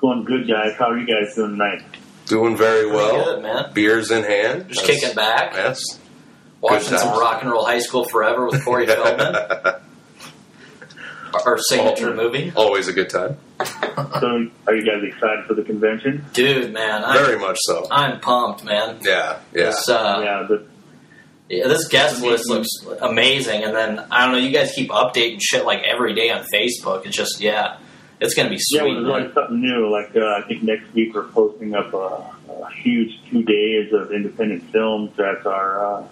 [0.00, 0.74] Going good, guys.
[0.78, 1.82] How are you guys doing tonight?
[2.26, 3.24] Doing very well.
[3.24, 3.72] good, man.
[3.72, 4.68] Beers in hand.
[4.68, 5.80] Just That's- kicking back, Yes.
[6.60, 9.34] watching some rock and roll high school forever with Corey Feldman.
[11.46, 13.36] Our signature movie, Always a good time.
[14.20, 16.24] So, are you guys excited for the convention?
[16.32, 17.04] dude, man.
[17.04, 17.86] I'm, Very much so.
[17.90, 18.98] I'm pumped, man.
[19.02, 19.64] Yeah, yeah.
[19.66, 20.66] This, uh, yeah, but
[21.48, 22.68] Yeah, this guest list looks
[23.00, 24.38] amazing, and then I don't know.
[24.38, 27.06] You guys keep updating shit like every day on Facebook.
[27.06, 27.78] It's just yeah,
[28.20, 28.94] it's gonna be yeah, sweet.
[28.96, 29.20] we're man.
[29.22, 29.90] doing something new.
[29.90, 34.12] Like uh, I think next week we're posting up a, a huge two days of
[34.12, 36.08] independent films that are uh,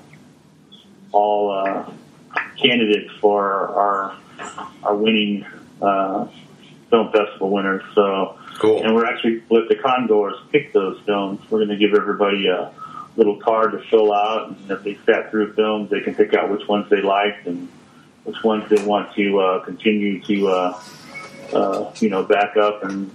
[1.12, 1.90] all uh,
[2.62, 4.16] candidates for our
[4.82, 5.46] our winning
[5.80, 6.26] uh,
[6.90, 7.82] film festival winners.
[7.94, 8.36] So.
[8.60, 8.82] Cool.
[8.82, 11.40] And we're actually let the Condors pick those films.
[11.50, 12.70] We're going to give everybody a
[13.16, 16.50] little card to fill out, and if they sat through films, they can pick out
[16.50, 17.68] which ones they liked and
[18.24, 20.82] which ones they want to uh, continue to, uh,
[21.54, 23.10] uh, you know, back up and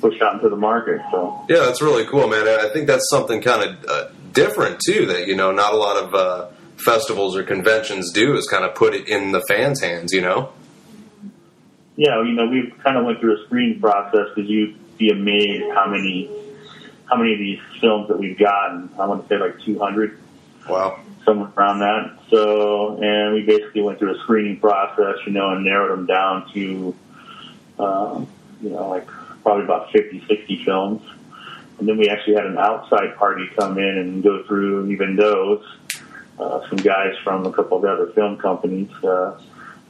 [0.00, 1.00] push out into the market.
[1.10, 2.46] So Yeah, that's really cool, man.
[2.46, 5.06] I think that's something kind of uh, different too.
[5.06, 8.74] That you know, not a lot of uh, festivals or conventions do is kind of
[8.74, 10.12] put it in the fans' hands.
[10.12, 10.52] You know.
[11.96, 15.64] yeah, you know, we kind of went through a screening process because you'd be amazed
[15.74, 16.30] how many
[17.08, 18.90] how many of these films that we've gotten.
[18.98, 20.18] I want to say like 200.
[20.68, 21.00] Wow.
[21.24, 22.18] somewhere around that.
[22.30, 26.50] So, and we basically went through a screening process, you know, and narrowed them down
[26.52, 26.94] to,
[27.78, 28.24] uh,
[28.62, 29.06] you know, like
[29.42, 31.02] probably about 50, 60 films.
[31.78, 35.64] And then we actually had an outside party come in and go through even those.
[36.38, 39.38] Uh, some guys from a couple of other film companies, uh,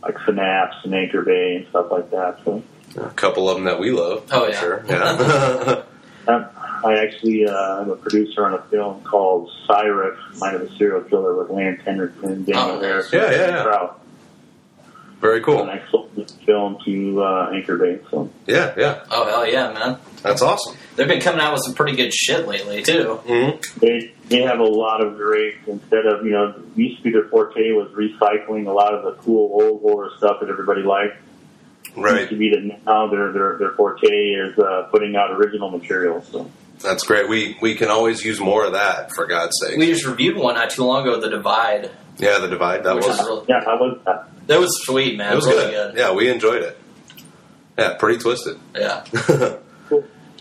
[0.02, 2.38] like Synapse and Anchor Bay and stuff like that.
[2.44, 2.62] So,
[2.96, 4.24] A couple of them that we love.
[4.32, 4.58] Oh, yeah.
[4.60, 4.84] sure.
[4.88, 5.82] Yeah.
[6.34, 6.48] uh,
[6.84, 11.00] I actually uh, am a producer on a film called Cyrus, Mind of a Serial
[11.02, 13.62] Killer with Lance Henriksen, Danielle Oh, Harris, yeah, yeah, and yeah.
[13.64, 14.00] Trout.
[15.20, 15.62] Very cool.
[15.62, 17.98] And I sold this film to uh, Anchor Bay.
[18.10, 19.04] So Yeah, yeah.
[19.10, 19.98] Oh hell yeah, man!
[20.22, 20.76] That's awesome.
[20.94, 23.14] They've been coming out with some pretty good shit lately too.
[23.26, 27.10] hmm they they have a lot of great instead of you know used to be
[27.10, 31.16] their forte was recycling a lot of the cool old horror stuff that everybody liked.
[31.96, 32.20] Right.
[32.20, 36.22] Used to be that now their their their forte is uh, putting out original material.
[36.22, 36.50] So
[36.82, 37.28] That's great.
[37.28, 39.78] We we can always use more of that for God's sake.
[39.78, 42.84] We just reviewed one not too long ago, The Divide, yeah, the divide.
[42.84, 45.32] That which was is real, yeah, I was uh, that was sweet, man.
[45.32, 45.94] it was really good.
[45.94, 45.98] good.
[45.98, 46.78] Yeah, we enjoyed it.
[47.78, 48.58] Yeah, pretty twisted.
[48.74, 49.04] Yeah.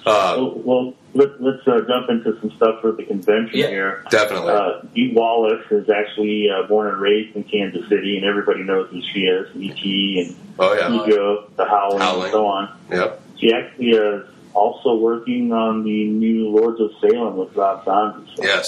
[0.08, 3.67] uh, well, well let, let's uh, jump into some stuff for the convention Yeah.
[3.70, 4.04] here.
[4.10, 4.52] definitely.
[4.54, 8.89] Uh, Dee Wallace is actually uh, born and raised in Kansas City, and everybody knows
[8.91, 9.48] who she is.
[9.56, 10.26] E.T.
[10.28, 11.04] and oh yeah.
[11.06, 12.24] Ego, The Howling, Howling.
[12.24, 12.78] and so on.
[12.91, 13.22] Yep.
[13.39, 18.30] She actually is also working on the new Lords of Salem with Rob Zombie.
[18.36, 18.65] So Yes.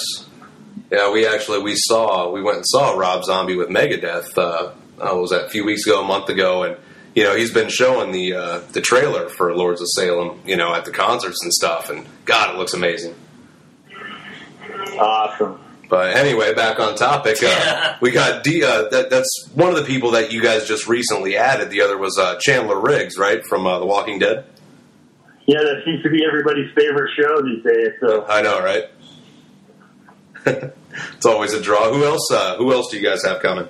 [0.92, 4.36] Yeah, we actually we saw we went and saw Rob Zombie with Megadeth.
[4.38, 4.72] Uh,
[5.02, 6.78] uh, was that a few weeks ago, a month ago, and
[7.16, 10.74] you know he's been showing the uh, the trailer for Lords of Salem, you know,
[10.74, 13.16] at the concerts and stuff, and God, it looks amazing.
[14.98, 15.60] Awesome.
[15.90, 17.38] But anyway, back on topic.
[17.42, 18.64] Uh, we got D.
[18.64, 21.72] Uh, that, that's one of the people that you guys just recently added.
[21.72, 24.46] The other was uh, Chandler Riggs, right from uh, The Walking Dead.
[25.48, 27.94] Yeah, that seems to be everybody's favorite show these days.
[28.00, 28.84] So I know, right?
[31.16, 31.92] it's always a draw.
[31.92, 32.30] Who else?
[32.32, 33.68] Uh, who else do you guys have coming?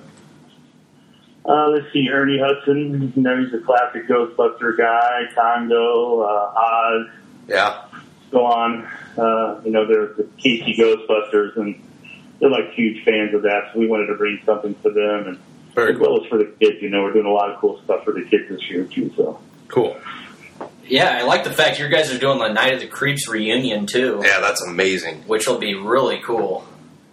[1.46, 3.14] Uh, let's see, Ernie Hudson.
[3.16, 5.24] You know, he's a classic Ghostbuster guy.
[5.34, 7.08] Congo, uh, Oz,
[7.48, 7.84] Yeah,
[8.32, 8.86] so on.
[9.18, 11.82] Uh, you know, they're the KC Ghostbusters, and
[12.40, 13.72] they're like huge fans of that.
[13.74, 15.40] So we wanted to bring something to them, and
[15.74, 16.82] Very as well as for the kids.
[16.82, 19.12] You know, we're doing a lot of cool stuff for the kids this year too.
[19.16, 19.98] So Cool.
[20.86, 23.86] Yeah, I like the fact you guys are doing the Night of the Creeps reunion
[23.86, 25.20] too, Yeah, that's amazing.
[25.28, 26.66] which will be really cool.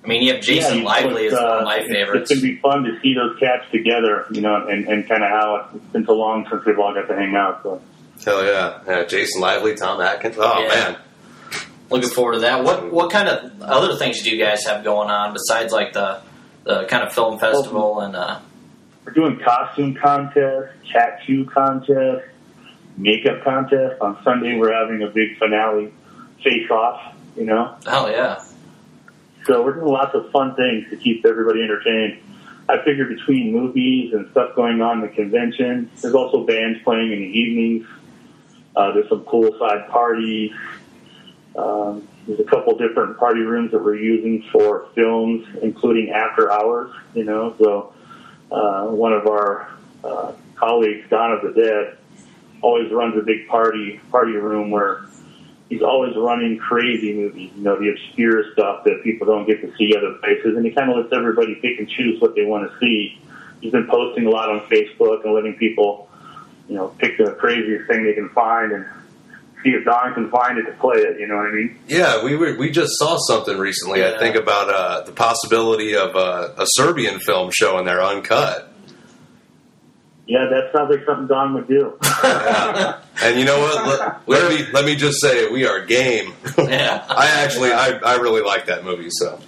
[0.06, 2.30] I mean, you have Jason Yeah, Lively it's, as one uh, of my it's- favorites.
[2.30, 5.24] It's going to be fun to see those cats together, you know, and, and kind
[5.24, 7.64] of how it's been so long since we've all got to hang out.
[7.64, 7.82] So
[8.24, 8.78] Hell yeah.
[8.86, 10.36] yeah Jason Lively, Tom Atkins.
[10.38, 10.68] Oh, Yeah.
[10.68, 10.96] man.
[11.90, 12.62] Looking forward to that.
[12.64, 16.20] What what kind of other things do you guys have going on besides like the
[16.64, 18.38] the kind of film festival and uh,
[19.04, 22.24] we're doing costume contests, tattoo contests,
[22.96, 24.00] makeup contest.
[24.00, 25.92] On Sunday, we're having a big finale
[26.42, 27.76] face off, you know.
[27.86, 28.42] oh yeah,
[29.46, 32.20] So we're doing lots of fun things to keep everybody entertained.
[32.68, 37.12] I figure between movies and stuff going on in the convention, there's also bands playing
[37.12, 37.86] in the evenings.
[38.74, 40.52] Uh, there's some poolside parties.
[41.56, 46.92] Um, there's a couple different party rooms that we're using for films, including after hours.
[47.14, 47.94] You know, so
[48.50, 49.70] uh, one of our
[50.02, 51.98] uh, colleagues, Don of the Dead,
[52.62, 55.06] always runs a big party party room where
[55.68, 59.76] he's always running crazy movies, you know, the obscure stuff that people don't get to
[59.76, 62.70] see other places, and he kind of lets everybody pick and choose what they want
[62.70, 63.18] to see.
[63.60, 66.08] He's been posting a lot on Facebook and letting people,
[66.68, 68.86] you know, pick the craziest thing they can find and
[69.64, 71.18] see if Don can find it to play it.
[71.18, 71.78] You know what I mean?
[71.88, 74.04] Yeah, we were, we just saw something recently.
[74.04, 78.72] I think about uh, the possibility of uh, a Serbian film showing there uncut.
[80.26, 81.96] Yeah, that sounds like something Don would do.
[82.02, 83.00] Yeah.
[83.22, 84.26] and you know what?
[84.26, 86.34] Let, let me let me just say we are game.
[86.58, 87.04] yeah.
[87.08, 89.08] I actually I, I really like that movie.
[89.10, 89.38] So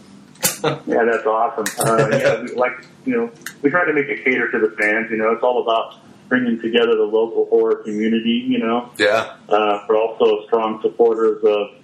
[0.62, 1.66] yeah, that's awesome.
[1.78, 3.30] Uh, yeah, like you know,
[3.62, 5.10] we try to make it cater to the fans.
[5.10, 5.96] You know, it's all about
[6.28, 8.44] bringing together the local horror community.
[8.46, 11.82] You know, yeah, uh, but also strong supporters of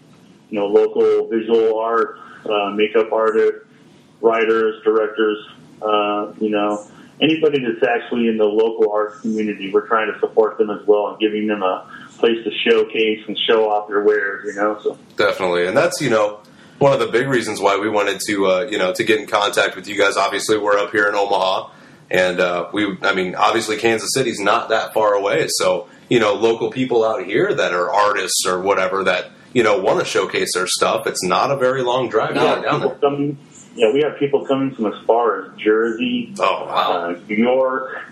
[0.50, 3.66] you know local visual art, uh, makeup artists,
[4.20, 5.48] writers, directors.
[5.82, 6.86] Uh, you know,
[7.20, 11.08] anybody that's actually in the local arts community, we're trying to support them as well
[11.08, 14.44] and giving them a place to showcase and show off their wares.
[14.46, 15.66] You know, so definitely.
[15.66, 16.40] And that's you know
[16.78, 19.26] one of the big reasons why we wanted to uh, you know to get in
[19.26, 20.16] contact with you guys.
[20.16, 21.70] Obviously, we're up here in Omaha,
[22.10, 25.46] and uh, we I mean obviously Kansas City's not that far away.
[25.48, 29.78] So you know local people out here that are artists or whatever that you know
[29.78, 31.06] want to showcase their stuff.
[31.06, 32.90] It's not a very long drive we down, there.
[32.96, 33.38] coming.
[33.76, 36.92] Yeah, we have people coming from as far as Jersey, Oh wow.
[37.10, 38.02] uh, New York,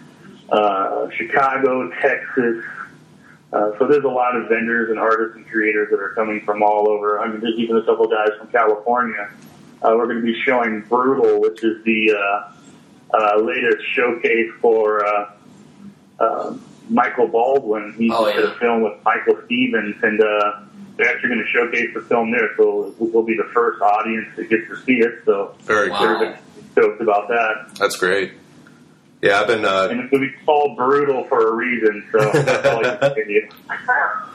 [0.51, 2.65] uh, Chicago, Texas.
[3.53, 6.63] Uh, so there's a lot of vendors and artists and creators that are coming from
[6.63, 7.21] all over.
[7.21, 9.31] I mean, there's even a couple guys from California.
[9.83, 12.53] Uh, we're going to be showing Brutal, which is the uh,
[13.17, 15.31] uh, latest showcase for uh,
[16.19, 16.57] uh,
[16.89, 17.93] Michael Baldwin.
[17.99, 18.51] He Oh, did yeah.
[18.53, 20.61] a film with Michael Stevens, and uh,
[20.97, 22.51] they're actually going to showcase the film there.
[22.57, 25.23] So we'll be the first audience that gets to see it.
[25.25, 26.19] So Very Wow.
[26.19, 26.35] cool.
[26.73, 27.75] stoked about that.
[27.79, 28.33] That's great.
[29.23, 29.65] Yeah, I've been.
[29.65, 32.97] Uh, And it's going to be called brutal for a reason, so that's all I
[32.97, 33.49] can say.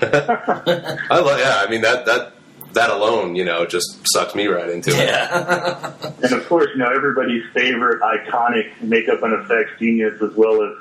[1.09, 1.39] I love.
[1.39, 2.33] Yeah, I mean that that
[2.73, 4.97] that alone, you know, just sucks me right into it.
[4.97, 5.93] Yeah.
[6.23, 10.71] and of course, you know, everybody's favorite iconic makeup and effects genius as well as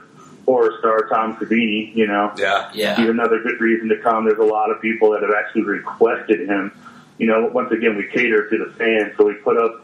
[0.47, 2.33] horror star Tom Savini, you know.
[2.39, 2.71] Yeah.
[2.73, 2.97] Yeah.
[2.97, 4.25] He's another good reason to come.
[4.25, 6.73] There's a lot of people that have actually requested him.
[7.19, 9.83] You know, once again, we cater to the fans, so we put up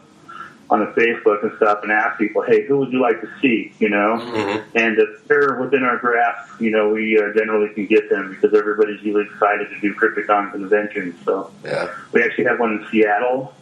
[0.69, 3.73] on the Facebook and stuff and ask people, hey, who would you like to see?
[3.79, 4.63] You know, Mhm.
[4.75, 8.57] and if they're within our grasp, you know, we uh, generally can get them because
[8.57, 11.15] everybody's usually excited to do Crypticon conventions.
[11.25, 11.89] So Yeah.
[12.13, 13.53] we actually have one in Seattle,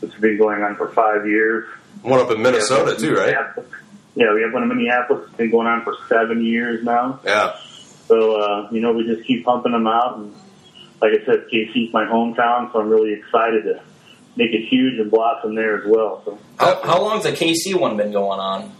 [0.00, 1.64] which has been going on for five years.
[2.02, 3.26] One up in Minnesota too, right?
[3.26, 3.68] Minneapolis.
[4.14, 5.28] Yeah, we have one in Minneapolis.
[5.28, 7.20] It's been going on for seven years now.
[7.24, 7.56] Yeah.
[8.06, 10.18] So, uh, you know, we just keep pumping them out.
[10.18, 10.32] And
[11.00, 13.80] like I said, KC's my hometown, so I'm really excited to
[14.36, 16.22] make it huge and blossom there as well.
[16.24, 18.72] So How, how long's the KC one been going on?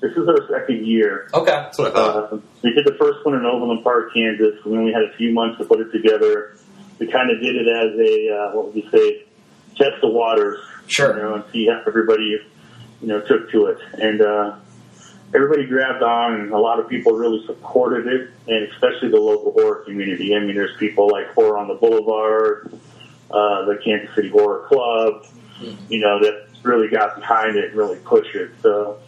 [0.00, 1.28] this is our second year.
[1.34, 1.50] Okay.
[1.50, 2.32] That's what I thought.
[2.32, 4.54] Uh, we did the first one in Overland Park, Kansas.
[4.64, 6.56] We only had a few months to put it together.
[7.00, 9.24] We kind of did it as a, uh, what would you say,
[9.76, 10.60] test the waters.
[10.86, 11.16] Sure.
[11.16, 12.38] You know, and see how everybody,
[13.00, 13.78] you know, took to it.
[13.94, 14.56] And, uh,
[15.34, 19.52] everybody grabbed on and a lot of people really supported it and especially the local
[19.52, 20.34] horror community.
[20.34, 22.72] I mean, there's people like Horror on the Boulevard,
[23.30, 25.26] uh, the Kansas City Horror Club,
[25.88, 28.50] you know, that really got behind it and really pushed it.
[28.62, 28.98] So,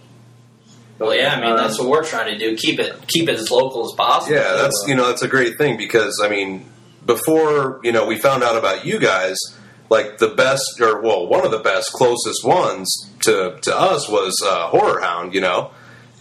[0.98, 1.34] Well, yeah.
[1.34, 2.56] I mean, that's what we're trying to do.
[2.56, 4.36] Keep it keep it as local as possible.
[4.36, 6.66] Yeah, that's you know that's a great thing because I mean
[7.06, 9.38] before you know we found out about you guys
[9.91, 14.34] like the best or well one of the best closest ones to to us was
[14.45, 15.72] uh, Horror Hound you know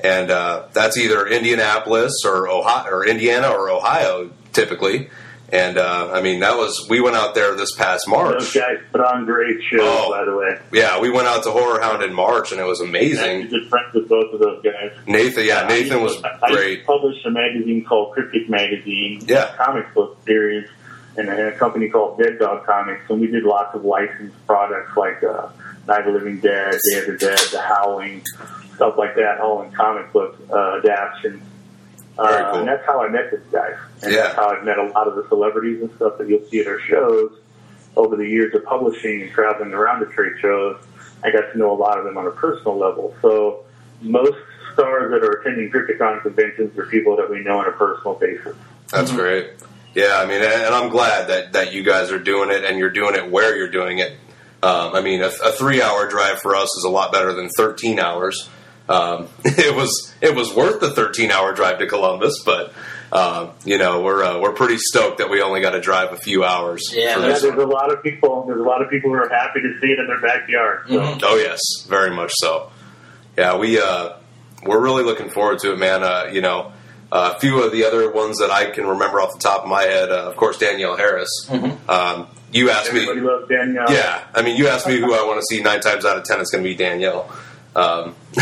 [0.03, 5.09] and uh, that's either Indianapolis or Ohio or Indiana or Ohio typically
[5.51, 8.77] And uh, I mean, that was we went out there this past march Those guys
[8.91, 10.11] put on great shows, Oh.
[10.11, 10.59] by the way.
[10.71, 13.49] Yeah, we went out to Horror Hound in March, and it was amazing.
[13.49, 14.91] good friends with both of those guys.
[15.07, 16.85] Nathan, yeah, Nathan I was I great.
[16.87, 19.49] used to a magazine called Cryptic Magazine, Yeah.
[19.57, 20.69] comic book series,
[21.19, 24.95] and a, a company called Dead Dog Comics, and we did lots of licensed products
[24.95, 25.49] like uh,
[25.87, 28.23] Night of the Living Dead, Day of the Dead, The Howling,
[28.75, 31.43] stuff like that, all in comic book uh, adaptions.
[32.15, 32.59] Very Uh, cool.
[32.59, 33.71] And that's how I met this guy.
[34.03, 34.23] And Yeah.
[34.23, 36.67] that's how I've met a lot of the celebrities and stuff that you'll see at
[36.67, 37.31] our shows
[37.97, 40.77] over the years of publishing and traveling around the trade shows.
[41.23, 43.13] I got to know a lot of them on a personal level.
[43.21, 43.65] So
[44.01, 44.37] most
[44.73, 48.55] stars that are attending Crypticon conventions are people that we know on a personal basis.
[48.91, 49.51] That's great.
[49.95, 52.91] Yeah, I mean, and I'm glad that that you guys are doing it, and you're
[52.91, 54.11] doing it where you're doing it.
[54.61, 57.49] Um, I mean, a, a three hour drive for us is a lot better than
[57.49, 58.49] 13 hours.
[58.87, 62.73] Um, it was it was worth the 13 hour drive to Columbus, but
[63.11, 66.17] um, you know we're uh, we're pretty stoked that we only got to drive a
[66.17, 66.89] few hours.
[66.93, 67.59] Yeah, Yeah, there's one.
[67.59, 68.45] a lot of people.
[68.47, 70.85] There's a lot of people who are happy to see it in their backyard.
[70.87, 70.93] So.
[70.99, 71.19] Mhm.
[71.23, 72.71] Oh yes, very much so.
[73.37, 74.13] Yeah, we uh,
[74.63, 76.03] we're really looking forward to it, man.
[76.03, 76.73] Uh, you know,
[77.11, 79.83] a few of the other ones that I can remember off the top of my
[79.83, 81.29] head, uh, of course, Danielle Harris.
[81.87, 83.91] Um, you asked me, loves Danielle.
[83.91, 84.23] yeah.
[84.33, 86.39] I mean, you asked me who I want to see nine times out of ten.
[86.39, 87.31] It's going to be Danielle,
[87.75, 88.15] um,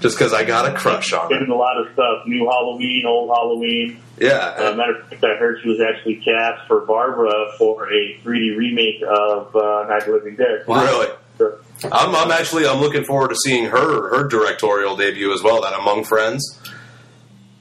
[0.00, 1.38] just because I got a crush on her.
[1.38, 2.26] Getting a lot of stuff.
[2.26, 4.00] New Halloween, old Halloween.
[4.20, 8.18] Uh, Yeah, matter of fact, I heard she was actually cast for Barbara for a
[8.24, 10.64] 3D remake of uh, Night of the Living Dead.
[10.66, 11.08] really.
[11.38, 11.58] So,
[11.92, 15.62] I'm, I'm actually I'm looking forward to seeing her her directorial debut as well.
[15.62, 16.58] That Among Friends.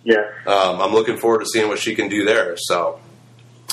[0.07, 0.23] Yeah.
[0.51, 2.55] um, I'm looking forward to seeing what she can do there.
[2.57, 2.99] So,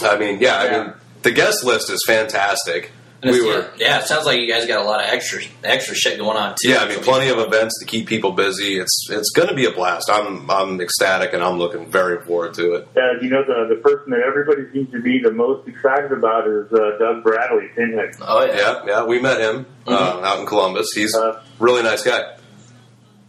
[0.02, 2.90] I mean, yeah, I mean, the guest list is fantastic.
[3.22, 5.94] And We were, yeah, it sounds like you guys got a lot of extra extra
[5.94, 6.68] shit going on too.
[6.68, 8.76] yeah, I mean, plenty of events to keep people busy.
[8.78, 10.10] It's it's going to be a blast.
[10.12, 12.88] I'm I'm ecstatic and I'm looking very forward to it.
[12.94, 16.46] Yeah, you know, the, the person that everybody seems to be the most excited about
[16.46, 18.10] is uh, Doug Bradley, Pinhead.
[18.20, 18.56] Oh yeah.
[18.56, 20.88] Yeah, yeah, we met him uh, out in Columbus.
[20.94, 22.36] He's Uh, a really nice guy.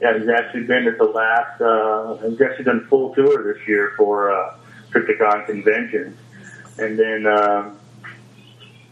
[0.02, 3.94] Yeah, he's actually been at the last, uh, he's actually done full tour this year
[3.98, 4.56] for uh,
[4.92, 6.18] Crypticon convention.
[6.78, 7.78] And then um,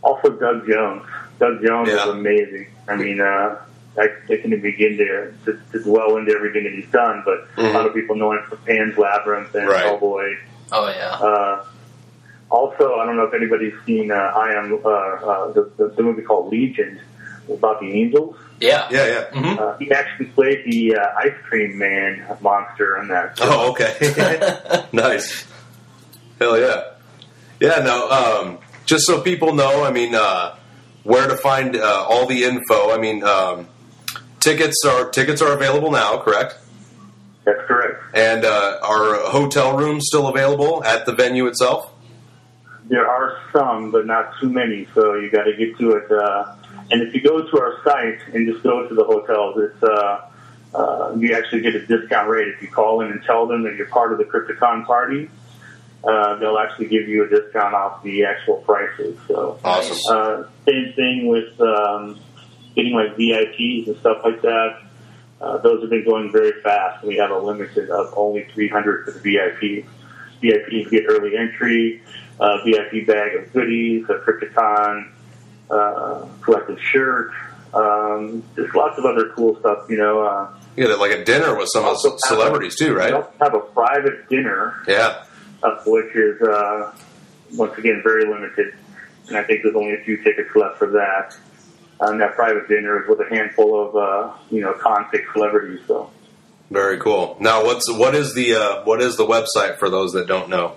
[0.02, 1.04] also Doug Jones.
[1.40, 2.04] Doug Jones Yeah.
[2.04, 2.68] is amazing.
[2.88, 3.58] I mean, uh,
[3.98, 7.70] I, I can begin to, to, to dwell into everything that he's done, but a
[7.74, 9.86] lot of people know him from Pan's Labyrinth and Right.
[9.86, 10.38] Hellboy.
[10.72, 11.10] Oh yeah.
[11.10, 11.66] Uh,
[12.50, 16.04] also, I don't know if anybody's seen uh, I am uh, uh, the, the, the
[16.04, 17.00] movie called Legion
[17.52, 18.36] about the angels.
[18.60, 18.88] Yeah.
[18.92, 19.40] Yeah, yeah.
[19.42, 23.38] hmm Uh, he actually played the uh, ice cream man monster on that.
[23.42, 24.86] Oh, okay.
[24.92, 25.46] nice.
[26.40, 26.84] Hell yeah.
[27.60, 30.56] Yeah, no, um, just so people know, I mean, uh,
[31.04, 32.92] where to find uh, all the info.
[32.92, 33.68] I mean, um,
[34.40, 36.58] tickets are tickets are available now, correct?
[37.46, 38.02] That's correct.
[38.14, 41.92] And uh, are hotel rooms still available at the venue itself?
[42.86, 46.12] There are some, but not too many, so you got to get to it.
[46.92, 50.30] And if you go to our site and just go to the hotels, it's uh,
[50.76, 53.76] uh, you actually get a discount rate if you call in and tell them that
[53.76, 55.30] you're part of the Crypticon party.
[56.04, 59.18] Uh, they'll actually give you a discount off the actual prices.
[59.28, 59.98] So Awesome.
[60.10, 62.20] Uh, same thing with um,
[62.76, 64.82] getting like VIPs and stuff like that.
[65.40, 67.04] Uh, those have been going very fast.
[67.06, 69.86] We have a limited of only 300 for the VIPs.
[70.42, 72.02] VIPs get early entry,
[72.40, 75.10] uh, VIP bag of goodies, a Crypticon
[75.70, 77.32] uh, collective shirt,
[77.74, 79.90] um, just lots of other cool stuff.
[79.90, 83.14] You know, uh, You like a dinner with some of the celebrities too, we right?
[83.14, 85.24] also have a private dinner Yeah.
[85.64, 86.92] uh, which is uh,
[87.56, 88.74] once again very limited,
[89.28, 91.36] and I think there's only a few tickets left for that.
[92.00, 95.80] And that private dinner is with a handful of uh, you know convict celebrities.
[95.88, 96.10] So
[96.72, 97.38] Very cool.
[97.40, 100.76] Now, what's what is the uh, what is the website for those that don't know?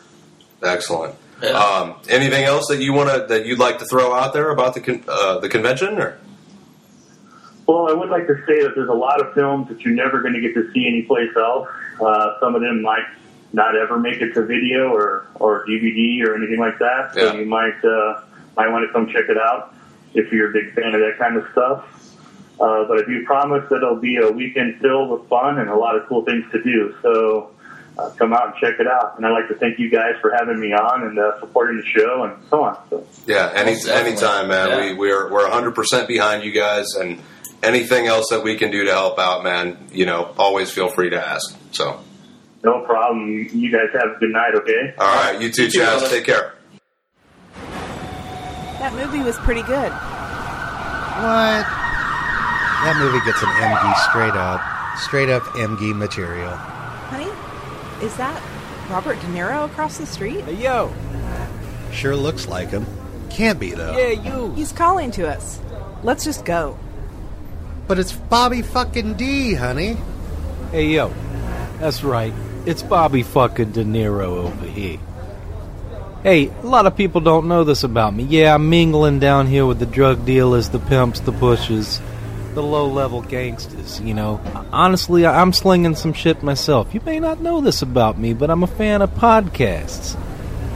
[0.61, 1.15] Excellent.
[1.41, 1.51] Yeah.
[1.51, 4.73] Um, anything else that you want to that you'd like to throw out there about
[4.73, 5.99] the con- uh, the convention?
[5.99, 6.19] Or
[7.69, 10.21] Well, I would like to say that there's a lot of films that you're never
[10.21, 11.67] going to get to see anyplace else.
[12.01, 13.05] Uh, some of them might
[13.53, 17.11] not ever make it to video or, or DVD or anything like that.
[17.13, 17.33] So Yeah.
[17.39, 18.21] you might uh,
[18.57, 19.75] might want to come check it out
[20.15, 21.85] if you're a big fan of that kind of stuff.
[22.59, 25.75] Uh, but I do promise that it'll be a weekend filled with fun and a
[25.77, 26.95] lot of cool things to do.
[27.03, 27.51] So
[27.99, 29.13] uh, come out and check it out.
[29.17, 31.85] And I'd like to thank you guys for having me on and uh, supporting the
[31.85, 32.77] show and so on.
[32.89, 34.69] So yeah, any anytime, man.
[34.69, 34.85] Yeah.
[34.91, 37.21] We we're we're hundred percent behind you guys, and
[37.63, 41.09] anything else that we can do to help out, man, you know, always feel free
[41.11, 41.57] to ask.
[41.71, 41.99] So,
[42.63, 43.27] No problem.
[43.29, 44.93] You, you guys have a good night, okay?
[44.97, 46.09] all right, you too, You Chaz.
[46.09, 46.53] Take care.
[48.79, 49.91] That movie was pretty good.
[49.91, 51.65] What?
[52.81, 54.61] That movie gets an MG straight up.
[54.99, 56.51] Straight up MG material.
[56.55, 57.29] Honey,
[58.05, 58.41] is that
[58.89, 60.41] Robert De Niro across the street?
[60.45, 60.93] Hey, yo.
[61.91, 62.85] Sure looks like him.
[63.29, 63.97] Can't be, though.
[63.97, 64.53] Yeah, you.
[64.53, 65.59] He's calling to us.
[66.03, 66.77] Let's just go.
[67.89, 69.97] But it's Bobby fucking D, honey.
[70.71, 71.11] Hey, yo.
[71.79, 72.31] That's right.
[72.67, 74.99] It's Bobby fucking De Niro over here.
[76.21, 78.25] Hey, a lot of people don't know this about me.
[78.25, 81.99] Yeah, I'm mingling down here with the drug dealers, the pimps, the pushers,
[82.53, 84.39] the low level gangsters, you know.
[84.71, 86.93] Honestly, I'm slinging some shit myself.
[86.93, 90.15] You may not know this about me, but I'm a fan of podcasts.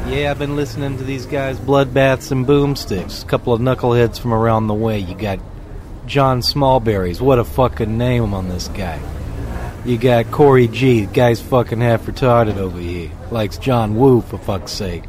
[0.08, 3.22] Yeah, I've been listening to these guys, Bloodbaths and Boomsticks.
[3.22, 4.98] A couple of knuckleheads from around the way.
[4.98, 5.38] You got
[6.06, 7.22] John Smallberries.
[7.22, 9.00] What a fucking name on this guy.
[9.86, 11.06] You got Corey G.
[11.06, 13.12] The guy's fucking half retarded over here.
[13.32, 15.04] Likes John Woo, for fuck's sake.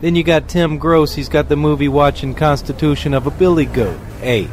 [0.00, 1.14] Then you got Tim Gross.
[1.14, 3.98] He's got the movie watching Constitution of a Billy Goat.
[4.20, 4.48] Hey,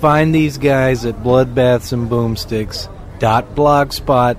[0.00, 2.88] find these guys at Bloodbaths and Boomsticks.
[3.18, 4.36] Dot blogspot.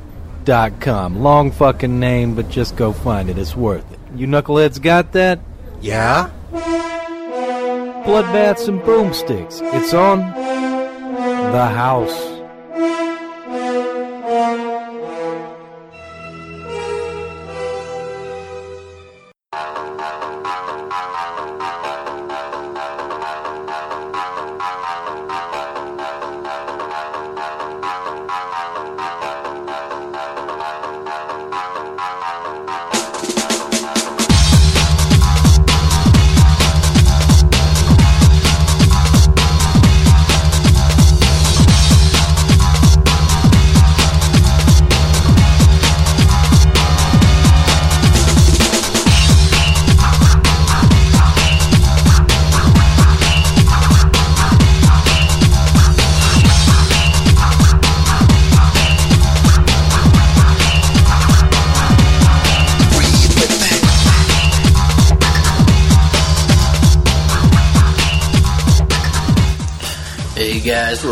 [0.47, 3.37] Long fucking name, but just go find it.
[3.37, 3.99] It's worth it.
[4.15, 5.39] You knuckleheads got that?
[5.81, 6.29] Yeah?
[8.03, 9.61] Bloodbaths and Boomsticks.
[9.75, 10.19] It's on
[11.51, 12.30] the house.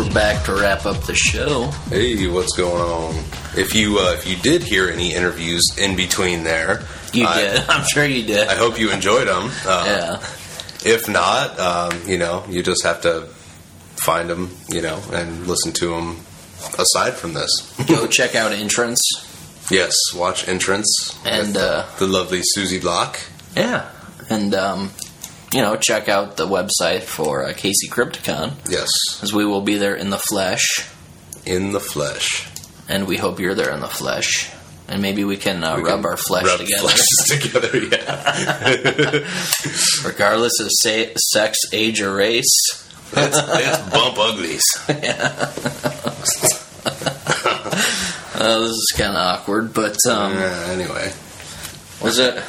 [0.00, 1.66] We're back to wrap up the show.
[1.90, 3.14] Hey, what's going on?
[3.54, 7.64] If you uh, if you did hear any interviews in between there, You I- did.
[7.68, 8.48] I'm sure you did.
[8.48, 9.50] I hope you enjoyed them.
[9.66, 10.90] Uh, yeah.
[10.90, 13.26] If not, um, you know, you just have to
[13.96, 16.16] find them, you know, and listen to them.
[16.78, 17.50] Aside from this,
[17.86, 19.02] Go check out Entrance.
[19.70, 23.20] yes, watch Entrance And, uh, the lovely Suziey Block.
[23.54, 23.90] Yeah.
[24.30, 24.92] And, um,
[25.52, 28.88] you know, check out the website for uh, KC Crypticon, Yes,
[29.22, 30.86] as we will be there in the flesh,
[31.46, 32.46] in the flesh.
[32.88, 34.50] and we hope you're there in the flesh.
[34.88, 37.76] And maybe we can uh, We rub can our flesh rub together, fleshes together.
[40.02, 42.50] Yeah, regardless of sa- sex, age, or race.
[43.12, 43.40] it's
[43.90, 44.64] bump uglies.
[48.42, 51.12] Uh, this is kind of awkward, but um, Yeah, anyway,
[52.02, 52.42] was it?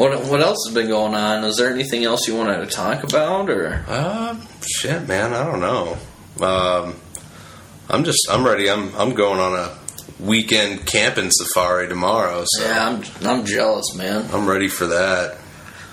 [0.00, 1.44] What what else has been going on?
[1.44, 5.60] Is there anything else you wanted to talk about, or um, shit, man, I don't
[5.60, 5.98] know.
[6.40, 6.94] Um,
[7.86, 8.70] I'm just, I'm ready.
[8.70, 9.76] I'm, I'm going on a
[10.18, 12.44] weekend camping safari tomorrow.
[12.46, 14.26] So yeah, I'm I'm jealous, man.
[14.32, 15.36] I'm ready for that.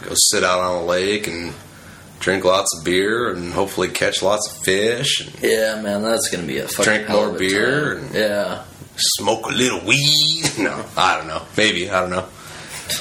[0.04, 1.54] Go sit out on a lake and
[2.22, 6.48] drink lots of beer and hopefully catch lots of fish and Yeah, man, that's gonna
[6.48, 8.64] be a fucking Drink more beer and- Yeah,
[8.96, 10.46] smoke a little weed.
[10.60, 11.42] No, I don't know.
[11.58, 12.26] Maybe I don't know.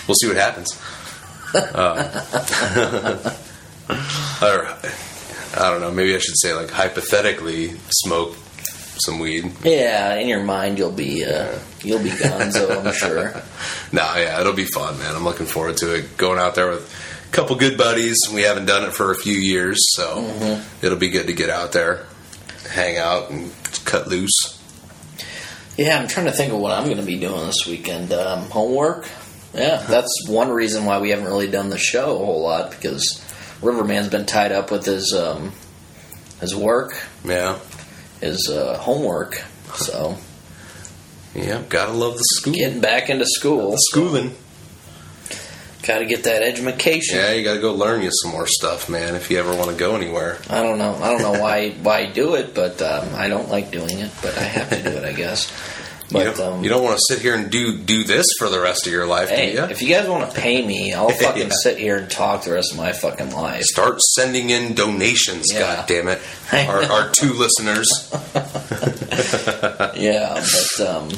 [0.08, 0.76] We'll see what happens.
[1.54, 3.34] Uh,
[4.42, 4.68] or
[5.58, 5.90] I don't know.
[5.90, 8.36] Maybe I should say like hypothetically smoke
[8.98, 9.52] some weed.
[9.62, 10.14] yeah.
[10.14, 13.42] In your mind, you'll be uh, you'll be Gonzo, I'm sure.
[13.92, 15.14] No, yeah, it'll be fun, man.
[15.14, 16.16] I'm looking forward to it.
[16.16, 16.92] Going out there with
[17.28, 18.16] a couple good buddies.
[18.32, 21.70] We haven't done it for a few years, so it'll be good to get out
[21.72, 22.04] there,
[22.70, 23.52] hang out, and
[23.84, 24.60] cut loose.
[25.76, 28.12] Yeah, I'm trying to think of what I'm going to be doing this weekend.
[28.12, 29.08] Um, homework.
[29.54, 33.22] Yeah, that's one reason why we haven't really done the show a whole lot because
[33.62, 35.52] Riverman's been tied up with his um,
[36.40, 37.58] his work, Yeah,
[38.20, 39.42] his uh, homework.
[39.76, 40.16] So
[41.34, 41.62] yeah.
[41.68, 42.52] Gotta love the school.
[42.54, 44.34] getting back into school, Schooling.
[45.82, 47.16] got to get that education.
[47.16, 49.14] Yeah, you gotta go learn you some more stuff, man.
[49.14, 50.38] If you ever want to go anywhere.
[50.50, 50.94] I don't know.
[50.96, 54.10] I don't know why why I do it, but um, I don't like doing it.
[54.22, 55.50] But I have to do it, I guess.
[56.08, 58.60] You don't, um, you don't want to sit here and do do this for the
[58.60, 59.64] rest of your life, hey, do you?
[59.64, 61.52] if you guys want to pay me, I'll fucking Yeah.
[61.62, 63.64] sit here and talk the rest of my fucking life.
[63.64, 65.60] Start sending in donations, Yeah.
[65.60, 66.20] god damn it.
[66.52, 67.88] Our, our two listeners.
[69.96, 70.34] Yeah,
[70.78, 71.08] but um,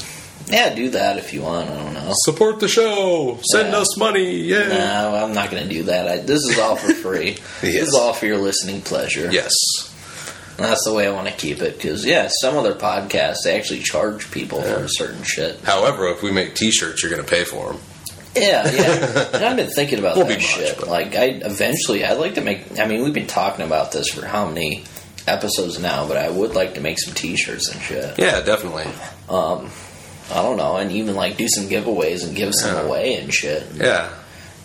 [0.46, 1.68] yeah, do that if you want.
[1.68, 2.12] I don't know.
[2.24, 3.38] Support the show.
[3.42, 3.78] Send Yeah.
[3.78, 4.36] us money.
[4.42, 4.68] Yeah.
[4.68, 6.08] No, I'm not going to do that.
[6.08, 7.36] I, this is all for free.
[7.60, 9.28] This is all for your listening pleasure.
[9.30, 9.52] Yes.
[10.58, 11.76] And that's the way I want to keep it.
[11.76, 15.60] Because yeah, some other podcasts they actually charge people for certain shit.
[15.60, 17.80] However, if we make T-shirts, you're going to pay for them.
[18.34, 19.28] Yeah, yeah.
[19.34, 20.76] and I've been thinking about Won't that be much, shit.
[20.78, 22.78] but- Like, I eventually, I'd like to make.
[22.78, 24.84] I mean, we've been talking about this for how many
[25.28, 28.18] episodes now, but I would like to make some T-shirts and shit.
[28.18, 28.86] Yeah, definitely.
[29.28, 29.70] Um,
[30.30, 32.82] I don't know, and even like do some giveaways and give some Yeah.
[32.82, 33.64] away and shit.
[33.74, 34.10] Yeah.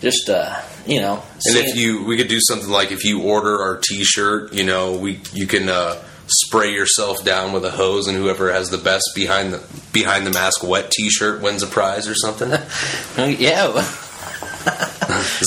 [0.04, 3.62] Just uh, you know, And if you, we could do something like if you order
[3.62, 8.14] our T-shirt, you know, we you can uh, spray yourself down with a hose, and
[8.14, 12.14] whoever has the best behind the behind the mask wet T-shirt wins a prize or
[12.14, 12.50] something.
[13.38, 13.72] yeah,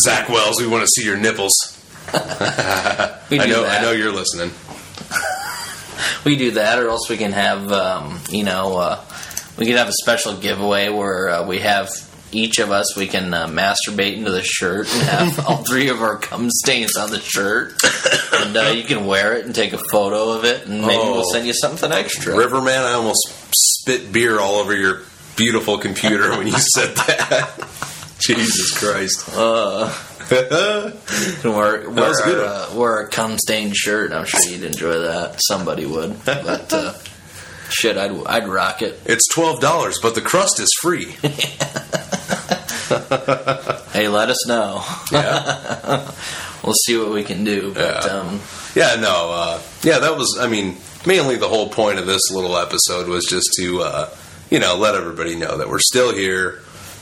[0.04, 1.54] Zach Wells, we want to see your nipples.
[3.30, 3.82] we do I know, that.
[3.82, 4.50] I know you're listening.
[6.26, 9.06] we do that, or else we can have, um, you know, uh,
[9.56, 13.34] we could have a special giveaway where uh, we have each of us we can
[13.34, 17.20] uh, masturbate into the shirt and have all three of our cum stains on the
[17.20, 17.74] shirt,
[18.34, 21.26] and uh, you can wear it and take a photo of it, and maybe we'll
[21.28, 21.32] Oh.
[21.32, 22.36] send you something extra.
[22.36, 25.02] Riverman, I almost spit beer all over your
[25.36, 27.54] beautiful computer when you said that.
[28.20, 29.30] Jesus Christ.
[29.34, 29.94] Uh,
[31.44, 32.04] wear, wear.
[32.06, 34.12] Our, uh, wear a cum stained shirt.
[34.12, 35.40] I'm sure you'd enjoy that.
[35.48, 36.94] Somebody would, but uh,
[37.70, 39.00] shit, I'd I'd rock it.
[39.06, 41.16] It's twelve dollars, but the crust is free.
[43.98, 44.84] Hey, let us know.
[45.12, 46.12] Yeah,
[46.64, 47.74] We'll see what we can do.
[47.74, 48.12] But Yeah.
[48.12, 48.40] um,
[48.76, 49.98] yeah, no, uh, yeah.
[50.00, 53.82] That was, I mean, mainly the whole point of this little episode was just to,
[53.82, 54.10] uh,
[54.52, 56.62] you know, let everybody know that we're still here.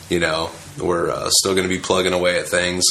[0.10, 0.52] You know,
[0.82, 2.84] we're uh, still going to be plugging away at things.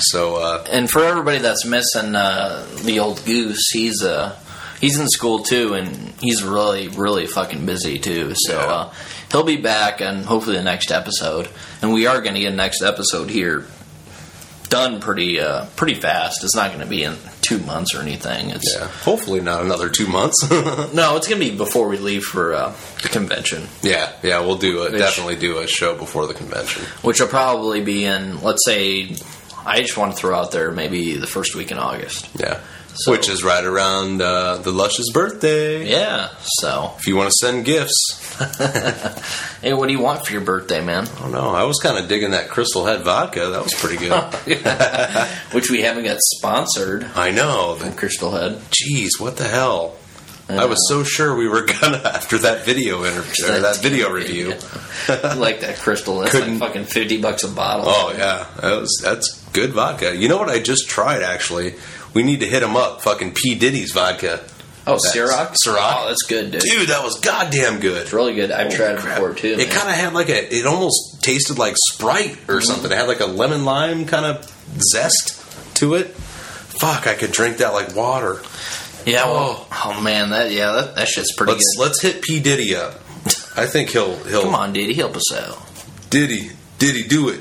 [0.00, 4.36] So, uh, and for everybody that's missing uh, the old goose, he's uh,
[4.80, 8.32] he's in school too, and he's really really fucking busy too.
[8.34, 8.66] So Yeah.
[8.66, 8.92] uh,
[9.32, 11.48] he'll be back, and hopefully the next episode.
[11.82, 13.66] And we are going to get a next episode here
[14.70, 16.42] done pretty uh, pretty fast.
[16.42, 18.50] It's not going to be in two months or anything.
[18.50, 20.42] It's yeah, hopefully not another two months.
[20.50, 24.56] no, it's going to be before we leave for uh, the convention, yeah, yeah, we'll
[24.56, 24.80] do.
[24.80, 26.82] Which- Definitely do a show before the convention.
[27.02, 29.16] which will probably be in let's say.
[29.66, 32.28] I just want to throw out there maybe the first week in August.
[32.38, 32.60] Yeah,
[32.96, 35.88] So- which is right around uh, the Lush's birthday.
[35.90, 36.28] Yeah,
[36.60, 38.20] so If you want to send gifts,
[39.62, 41.06] hey, what do you want for your birthday, man?
[41.06, 41.50] I don't know.
[41.50, 43.48] I was kind of digging that Crystal Head vodka.
[43.50, 44.12] That was pretty good.
[45.52, 47.76] Which we haven't got sponsored I know.
[47.78, 48.58] from The, Crystal Head.
[48.70, 49.96] Jeez, what the hell?
[50.48, 50.68] I, know.
[50.68, 54.52] was so sure we were gonna after that video interview, or that video review.
[55.08, 56.18] I like that Crystal.
[56.18, 57.86] That's Couldn't- like fucking fifty bucks a bottle.
[57.88, 60.14] Oh yeah, that was that's good vodka.
[60.14, 61.76] You know what I just tried actually?
[62.14, 63.02] We need to hit him up.
[63.02, 64.40] Fucking P Diddy's vodka,
[64.86, 65.56] oh, that's- Ciroc.
[65.62, 65.94] Ciroc.
[65.96, 66.62] Oh, that's good, dude.
[66.62, 66.88] dude.
[66.88, 68.02] That was goddamn good.
[68.02, 68.50] It's really good.
[68.50, 69.56] I've tried it before too.
[69.58, 70.54] It kind of had like a.
[70.54, 72.60] It almost tasted like Sprite or mm-hmm.
[72.60, 72.90] something.
[72.90, 74.50] It had like a lemon lime kind of
[74.92, 76.08] zest to it.
[76.08, 78.42] Fuck, I could drink that like water.
[79.06, 79.26] yeah.
[79.26, 79.96] Well, oh.
[79.96, 81.82] oh man, that yeah, that, that shit's pretty Let's good.
[81.82, 82.94] let's hit P Diddy up.
[83.56, 85.58] I think he'll he'll Come on, Diddy, help us out.
[86.10, 87.40] Diddy Diddy do it.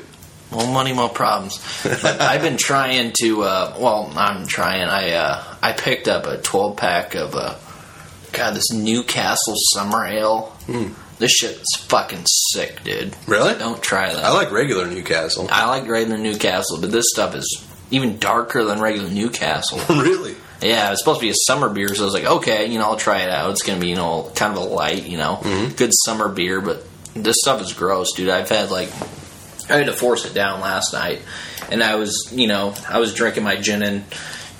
[0.53, 1.59] More money, more problems.
[1.83, 3.43] But I've been trying to.
[3.43, 4.87] Uh, well, I'm trying.
[4.87, 7.55] I uh, I picked up a 12 pack of uh,
[8.31, 10.55] God this Newcastle Summer Ale.
[11.19, 13.15] This shit's fucking sick, dude.
[13.27, 13.53] Really?
[13.57, 14.23] Don't try that.
[14.23, 15.47] I like regular Newcastle.
[15.51, 19.79] I like regular Newcastle, but this stuff is even darker than regular Newcastle.
[19.95, 20.35] really?
[20.61, 22.85] yeah, it's supposed to be a summer beer, so I was like, okay, you know,
[22.85, 23.51] I'll try it out.
[23.51, 25.39] It's gonna be, you know, kind of a light, you know,
[25.77, 26.83] good summer beer, but
[27.13, 28.29] this stuff is gross, dude.
[28.29, 28.89] I've had like,
[29.69, 31.21] I had to force it down last night,
[31.71, 34.03] and I was, you know, I was drinking my gin and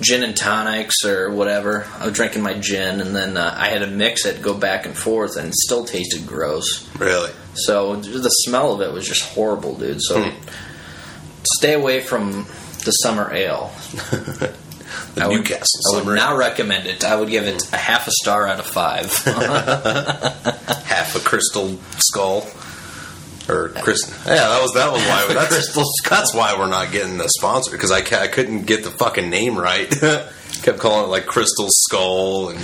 [0.00, 1.86] gin and tonics or whatever.
[1.98, 4.86] I was drinking my gin, and then uh, I had to mix it, go back
[4.86, 6.88] and forth, and it still tasted gross.
[6.98, 7.30] Really?
[7.54, 10.02] So the smell of it was just horrible, dude.
[10.02, 10.32] So
[11.58, 12.46] stay away from
[12.84, 13.72] the summer ale.
[15.14, 17.04] The I would- Newcastle I would not recommend it.
[17.04, 19.12] I would give it a half a star out of five.
[20.84, 22.46] half a crystal skull.
[23.48, 27.18] Or Chris, yeah, that was that was why that's, crystal that's why we're not getting
[27.18, 29.90] the sponsor because I, ca- I couldn't get the fucking name right.
[30.62, 32.58] Kept calling it like Crystal Skull and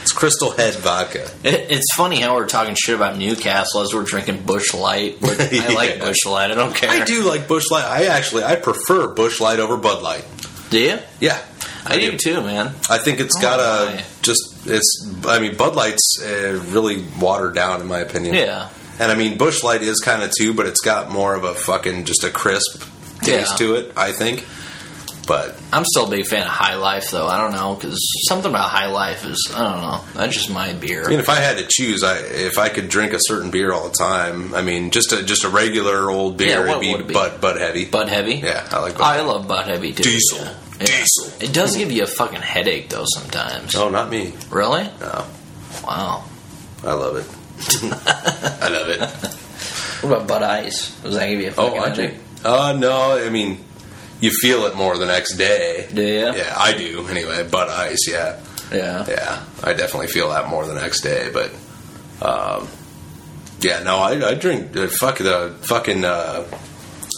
[0.00, 1.28] it's Crystal Head Vodka.
[1.44, 5.18] It, it's funny how we're talking shit about Newcastle as we're drinking Busch Light.
[5.20, 5.98] But I like Yeah.
[5.98, 6.50] Busch Light.
[6.50, 6.88] I don't care.
[6.88, 7.84] I do like Busch Light.
[7.84, 10.24] I actually I prefer Busch Light over Bud Light.
[10.70, 10.98] Do you?
[11.20, 11.38] Yeah,
[11.84, 12.68] I, do too, man.
[12.88, 14.02] I think it's Oh, got a my.
[14.22, 15.06] just it's.
[15.26, 18.34] I mean, Bud Light's uh, really watered down in my opinion.
[18.34, 18.70] Yeah.
[18.98, 21.54] And I mean, Busch Light is kind of too, but it's got more of a
[21.54, 22.82] fucking just a crisp
[23.22, 23.56] taste Yeah.
[23.66, 23.92] to it.
[23.96, 24.44] I think.
[25.26, 27.26] But I'm still a big fan of High Life, though.
[27.26, 30.04] I don't know because something about High Life is I don't know.
[30.14, 31.04] That's just my beer.
[31.04, 33.72] I mean, if I had to choose, I if I could drink a certain beer
[33.72, 37.00] all the time, I mean, just a just a regular old beer, Yeah, be, would
[37.00, 37.14] it be?
[37.14, 37.86] Bud Bud Heavy.
[37.86, 38.34] Bud Heavy.
[38.36, 39.02] Yeah, I like Bud.
[39.04, 40.04] I love Bud Heavy too.
[40.04, 40.38] Diesel.
[40.78, 40.86] Yeah.
[40.86, 41.32] Diesel.
[41.40, 43.74] It does give you a fucking headache though sometimes.
[43.74, 44.32] Oh, not me.
[44.48, 44.84] Really?
[45.00, 45.26] No,
[45.84, 46.24] Wow.
[46.84, 47.26] I love it.
[48.60, 49.00] I love it.
[50.02, 50.90] What about Bud Ice?
[51.00, 52.10] Does that give you a Oh, fucking I headache?
[52.10, 52.22] drink.
[52.44, 53.64] Uh, no, I mean,
[54.20, 55.88] you feel it more the next day.
[55.92, 56.32] Do you?
[56.34, 57.46] Yeah, I do anyway.
[57.48, 58.38] Bud Ice, yeah,
[58.72, 59.04] Yeah.
[59.08, 61.30] yeah, I definitely feel that more the next day.
[61.32, 61.50] But,
[62.24, 62.68] um,
[63.60, 66.44] yeah, no, I, I drink the fuck the fucking uh,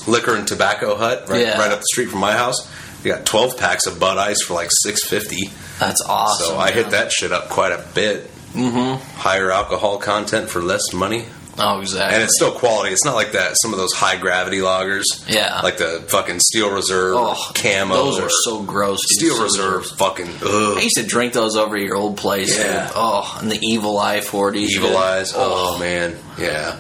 [0.07, 1.59] liquor and tobacco hut right, Yeah.
[1.59, 2.71] right up the street from my house.
[3.05, 5.51] We got twelve packs of Bud Ice for like six fifty.
[5.79, 6.47] That's awesome.
[6.47, 8.31] So I hit that shit up quite a bit.
[8.53, 9.19] Mm-hmm.
[9.21, 11.27] Higher alcohol content for less money.
[11.61, 12.15] Oh, exactly.
[12.15, 12.93] And it's still quality.
[12.93, 13.57] It's not like that.
[13.61, 15.61] Some of those high gravity lagers, Yeah.
[15.63, 19.01] like the fucking Steel Reserve, oh, Camo, Those are so gross.
[19.09, 19.19] dude.
[19.19, 19.83] Steel So Reserve.
[19.83, 19.91] gross.
[19.93, 22.57] Fucking I used to drink those over at your old place.
[22.57, 22.85] Yeah.
[22.87, 22.93] dude.
[22.95, 24.69] Oh, and the Evil Eye 40s.
[24.71, 24.97] Evil dude.
[24.99, 25.33] Eyes.
[25.35, 26.77] Oh man, yeah,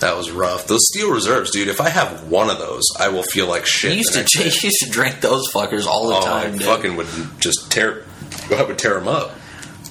[0.00, 0.66] that was rough.
[0.66, 1.68] Those Steel Reserves, dude.
[1.68, 3.92] If I have one of those, I will feel like shit.
[3.92, 6.62] You used to you used to drink those fuckers all the Oh, time, I dude.
[6.66, 7.06] fucking would
[7.38, 8.04] just tear.
[8.50, 9.30] I would tear them up.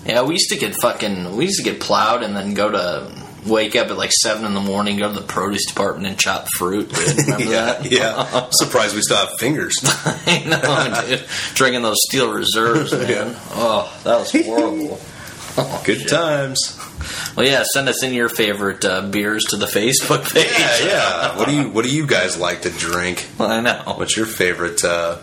[0.06, 1.36] Yeah, we used to get fucking.
[1.36, 3.12] We used to get plowed and then go to
[3.46, 6.48] wake up at like seven in the morning, go to the produce department and chop
[6.58, 6.90] fruit.
[6.94, 7.18] Dude.
[7.28, 7.92] Remember yeah, that?
[7.92, 8.16] yeah.
[8.34, 9.76] I'm surprised we still have fingers.
[9.84, 11.26] I know, dude.
[11.54, 13.10] Drinking those steel reserves, man.
[13.10, 13.40] Yeah.
[13.52, 15.00] Oh, that was horrible.
[15.60, 16.10] Oh, Good shit.
[16.10, 16.78] times.
[17.36, 20.48] Well, yeah, send us in your favorite uh, beers to the Facebook page.
[20.58, 21.38] Yeah, yeah.
[21.38, 23.28] What do you What do you guys like to drink?
[23.40, 23.82] I know.
[23.96, 24.84] What's your favorite?
[24.84, 25.18] Uh,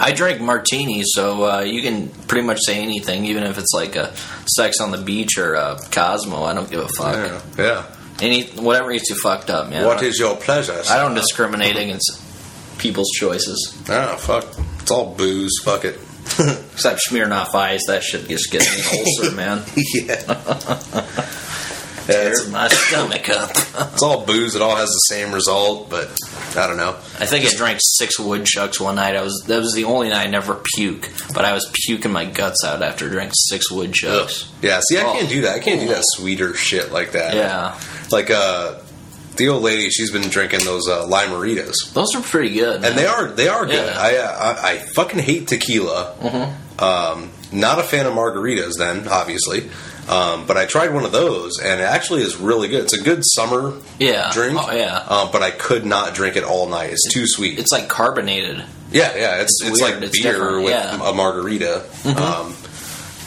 [0.00, 3.96] I drink martinis, so uh, you can pretty much say anything, even if it's like
[3.96, 4.14] a
[4.46, 6.42] sex on the beach or a Cosmo.
[6.42, 7.14] I don't give a fuck.
[7.58, 7.96] yeah, yeah.
[8.20, 9.84] Any whatever gets you fucked up, man.
[9.86, 10.80] What is your pleasure?
[10.88, 12.20] I don't discriminate against
[12.78, 13.76] people's choices.
[13.88, 14.46] Oh fuck!
[14.80, 15.52] It's all booze.
[15.64, 15.98] Fuck it.
[16.72, 19.62] Except Smirnoff Ice, that shit just gets me an ulcer, man.
[19.94, 21.26] yeah.
[22.10, 23.50] Tears it's, my stomach up.
[23.92, 24.54] it's all booze.
[24.54, 26.08] It all has the same result, but
[26.56, 26.90] I don't know.
[27.18, 29.16] I think I drank six woodchucks one night.
[29.16, 32.24] I was that was the only night I never puke, but I was puking my
[32.24, 34.50] guts out after I drank six woodchucks.
[34.62, 35.12] Yeah, see, I Oh.
[35.12, 35.54] can't do that.
[35.56, 37.34] I can't do that sweeter shit like that.
[37.34, 37.78] Yeah,
[38.10, 38.78] like uh,
[39.36, 39.88] the old lady.
[39.90, 42.84] She's been drinking those uh, limeritas, those are pretty good.
[42.84, 43.74] and they are they are good.
[43.86, 43.94] Yeah.
[44.00, 46.14] I, uh, I I fucking hate tequila.
[46.20, 46.84] Mm-hmm.
[46.84, 49.70] Um, not a fan of margaritas, then obviously.
[50.10, 52.82] Um, but I tried one of those, and it actually is really good.
[52.82, 54.30] It's a good summer Yeah.
[54.32, 54.58] drink.
[54.60, 54.96] Oh, yeah.
[55.08, 56.90] Um, but I could not drink it all night.
[56.90, 57.58] It's too sweet.
[57.60, 58.64] It's like carbonated.
[58.90, 60.90] Yeah, yeah, it's It's it's, like It's beer different, with yeah.
[60.94, 61.02] Mm-hmm.
[61.02, 61.84] a margarita.
[62.20, 62.56] Um,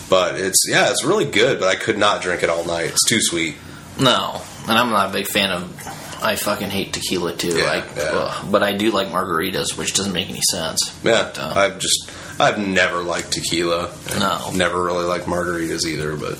[0.10, 1.60] but it's yeah, it's really good.
[1.62, 2.88] But I could not drink it all night.
[2.88, 3.56] It's too sweet.
[3.98, 6.20] No, and I'm not a big fan of.
[6.22, 7.58] I fucking hate tequila too.
[7.58, 8.04] Yeah, like, yeah.
[8.14, 10.80] ugh, but I do like margaritas, which doesn't make any sense.
[11.04, 12.10] Yeah, But, uh, I've just
[12.40, 13.90] I've never liked tequila.
[14.20, 14.52] No.
[14.54, 16.16] never really liked margaritas either.
[16.16, 16.38] But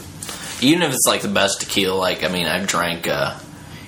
[0.64, 3.38] even if it's like the best tequila, like I mean, I've drank, uh,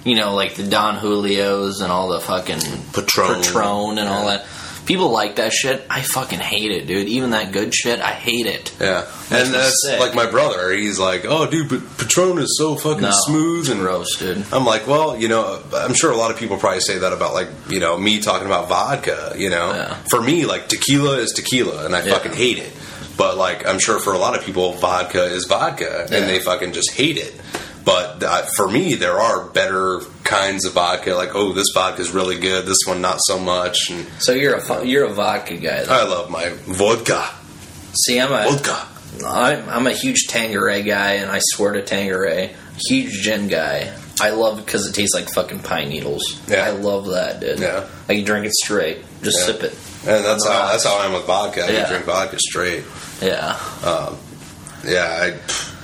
[0.04, 2.60] you know, like the Don Julios and all the fucking
[2.94, 3.42] Patron.
[3.42, 4.46] Patron and all that.
[4.86, 5.84] People like that shit.
[5.90, 7.08] I fucking hate it, dude.
[7.08, 8.72] Even that good shit, I hate it.
[8.80, 10.00] yeah, Makes and that's sick.
[10.00, 10.72] like my brother.
[10.74, 14.86] He's like, oh, dude, but Patron is so fucking No, smooth and roasted." I'm like,
[14.86, 17.80] well, you know, I'm sure a lot of people probably say that about like, you
[17.80, 19.74] know, me talking about vodka, you know.
[19.74, 19.96] Yeah.
[20.12, 22.14] For me, like tequila is tequila and I Yeah.
[22.14, 22.72] fucking hate it.
[23.18, 26.18] But like I'm sure for a lot of people vodka is vodka Yeah.
[26.18, 27.34] and they fucking just hate it.
[27.86, 31.14] But uh, for me, there are better kinds of vodka.
[31.14, 32.66] Like, oh, this vodka is really good.
[32.66, 33.92] This one, not so much.
[33.92, 35.84] And So you're a you're a vodka guy.
[35.84, 35.94] Though.
[35.94, 37.24] I love my vodka.
[37.94, 38.88] See, I'm a Vodka.
[39.26, 42.54] I'm, I'm a huge Tanqueray guy, and I swear to Tanqueray,
[42.90, 43.94] huge gin guy.
[44.20, 46.42] I love it because it tastes like fucking pine needles.
[46.50, 46.66] Yeah.
[46.66, 47.60] I love that, dude.
[47.60, 47.88] Yeah.
[48.10, 49.46] I can drink it straight, just Yeah.
[49.46, 49.78] sip it.
[50.08, 51.66] And that's how that's how I am with vodka.
[51.66, 51.90] I Yeah.
[51.90, 52.84] drink vodka straight.
[53.22, 53.58] Yeah,
[54.84, 55.34] Yeah, I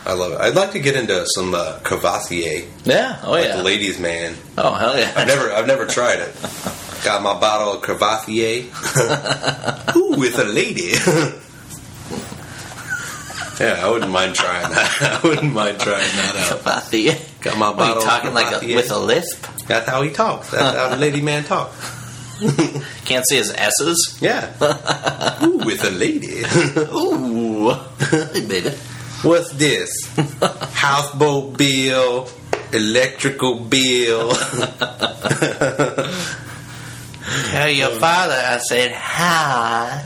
[0.09, 0.39] I love it.
[0.41, 3.19] I'd like to get into some uh, Courvoisier, yeah.
[3.23, 3.57] Oh like yeah.
[3.57, 4.35] the ladies' man.
[4.57, 5.11] oh hell yeah.
[5.15, 6.35] I've never I've never tried it.
[7.03, 8.63] Got my bottle of Courvoisier.
[9.95, 10.91] Ooh, with a lady.
[13.59, 15.19] yeah, I wouldn't mind trying that.
[15.23, 16.49] I wouldn't mind trying that out.
[16.63, 17.17] Courvoisier.
[17.41, 17.87] Got my bottle.
[17.87, 19.47] you of talking like a, with a lisp?
[19.67, 20.51] That's how he talks.
[20.51, 21.75] That's how the lady man talks.
[23.05, 24.17] Can't say his S's.
[24.21, 24.51] Yeah.
[25.43, 26.43] Ooh, with a lady.
[26.93, 27.69] Ooh,
[28.33, 28.69] hey baby.
[29.21, 29.91] What's this?
[30.73, 32.27] Houseboat bill,
[32.73, 34.33] electrical bill.
[37.51, 40.01] Tell your father I said hi.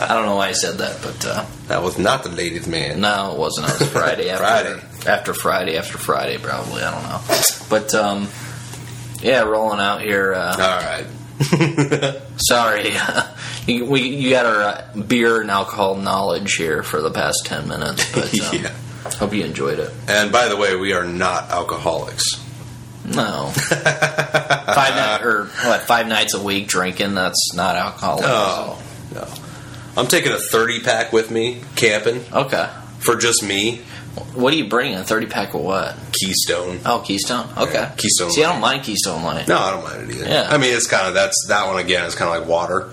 [0.00, 3.00] I don't know why I said that, but uh, that was not the ladies' man.
[3.00, 3.68] no, it wasn't.
[3.68, 4.82] It was Friday after Friday.
[5.10, 6.82] after Friday, after Friday, probably.
[6.82, 7.20] I don't know.
[7.70, 8.28] But um,
[9.22, 10.32] yeah, rolling out here.
[10.34, 11.06] Uh, All right.
[12.38, 12.94] sorry,
[13.66, 17.68] you, we you got our uh, beer and alcohol knowledge here for the past ten
[17.68, 18.10] minutes.
[18.12, 18.70] But um, Yeah.
[19.18, 19.92] hope you enjoyed it.
[20.08, 22.24] And by the way, we are not alcoholics.
[23.04, 25.82] No, five night, or what?
[25.82, 27.14] Five nights a week drinking.
[27.14, 28.20] That's not alcohol.
[28.22, 28.82] Oh
[29.14, 29.28] no.
[29.96, 32.68] I'm taking a 30 pack with me camping Okay.
[32.98, 33.80] for just me.
[34.34, 34.96] What are you bringing?
[34.98, 35.94] A thirty pack of what?
[36.12, 36.80] Keystone.
[36.86, 37.48] Oh, Keystone.
[37.56, 37.72] Okay.
[37.74, 39.46] Yeah, Keystone See, I don't mind Keystone Light.
[39.48, 40.28] No, I don't mind it either.
[40.28, 40.48] Yeah.
[40.50, 42.04] I mean, it's kind of that's that one again.
[42.06, 42.90] It's kind of like water,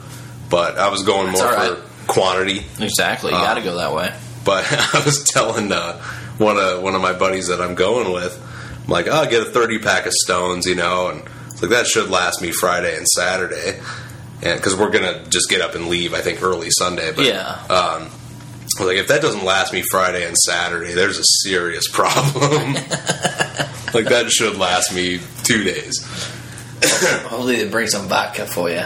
[0.49, 1.77] but I was going That's more right.
[1.77, 2.65] for quantity.
[2.79, 3.31] Exactly.
[3.31, 4.13] You Uh, got to go that way.
[4.45, 6.01] But I was telling uh,
[6.37, 8.37] one of one of my buddies that I'm going with,
[8.83, 11.71] I'm like, oh, I'll get a 30 pack of stones, you know, and it's like
[11.71, 13.79] that should last me Friday and Saturday,
[14.41, 17.13] and because we're gonna just get up and leave, I think early Sunday.
[17.15, 17.45] But Yeah.
[17.69, 18.09] um,
[18.79, 22.73] like, if that doesn't last me Friday and Saturday, there's a serious problem.
[23.93, 26.03] like that should last me two days.
[26.83, 28.83] Hopefully, they bring some vodka for you.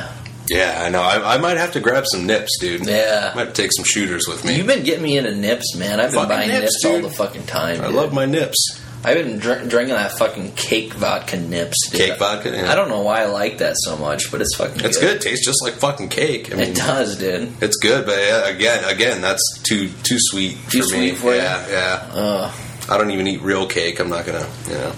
[0.50, 1.02] Yeah, I know.
[1.02, 2.86] I, I might have to grab some nips, dude.
[2.86, 3.32] Yeah.
[3.34, 4.56] I might take some shooters with me.
[4.56, 6.00] You've been getting me into nips, man.
[6.00, 7.82] I've been Fucking buying nips, nips, all the fucking time.
[7.82, 7.96] I dude.
[7.96, 8.82] love my nips.
[9.04, 11.90] I've been dr- drinking that fucking cake vodka nips.
[11.92, 12.02] Dude.
[12.02, 12.70] Cake vodka, yeah.
[12.72, 14.78] I don't know why I like that so much, but it's fucking.
[14.78, 14.86] Good.
[14.86, 15.22] It's good.
[15.22, 16.52] Tastes just like fucking cake.
[16.52, 17.54] I mean, It does, dude.
[17.62, 21.10] It's good, but yeah, again, again, that's too too sweet Too for me.
[21.10, 21.42] sweet for you?
[21.42, 22.10] yeah, yeah.
[22.14, 22.52] Uh,
[22.90, 24.00] I don't even eat real cake.
[24.00, 24.94] I'm not gonna, you know.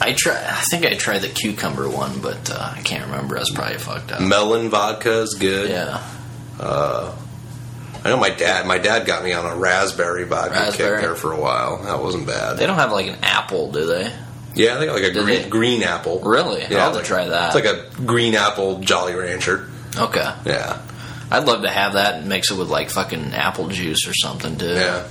[0.00, 0.34] I try.
[0.36, 3.36] I think I tried the cucumber one, but uh, I can't remember.
[3.36, 4.20] I was probably fucked up.
[4.20, 5.70] Melon vodka is good.
[5.70, 6.02] Yeah,
[8.04, 8.66] I know my dad.
[8.66, 10.96] My dad got me on a raspberry vodka Raspberry.
[10.98, 11.82] kick there for a while.
[11.82, 12.56] That wasn't bad.
[12.58, 14.12] they don't have like an apple, do they?
[14.54, 16.20] yeah, they got like a green, green apple.
[16.20, 16.60] Really?
[16.62, 17.54] Yeah, I'll have to like- try that.
[17.54, 17.64] It's like
[17.98, 19.68] a green apple Jolly Rancher.
[19.96, 20.80] Okay, Yeah,
[21.30, 24.56] I'd love to have that and mix it with like fucking apple juice or something,
[24.58, 24.66] too.
[24.74, 25.06] yeah.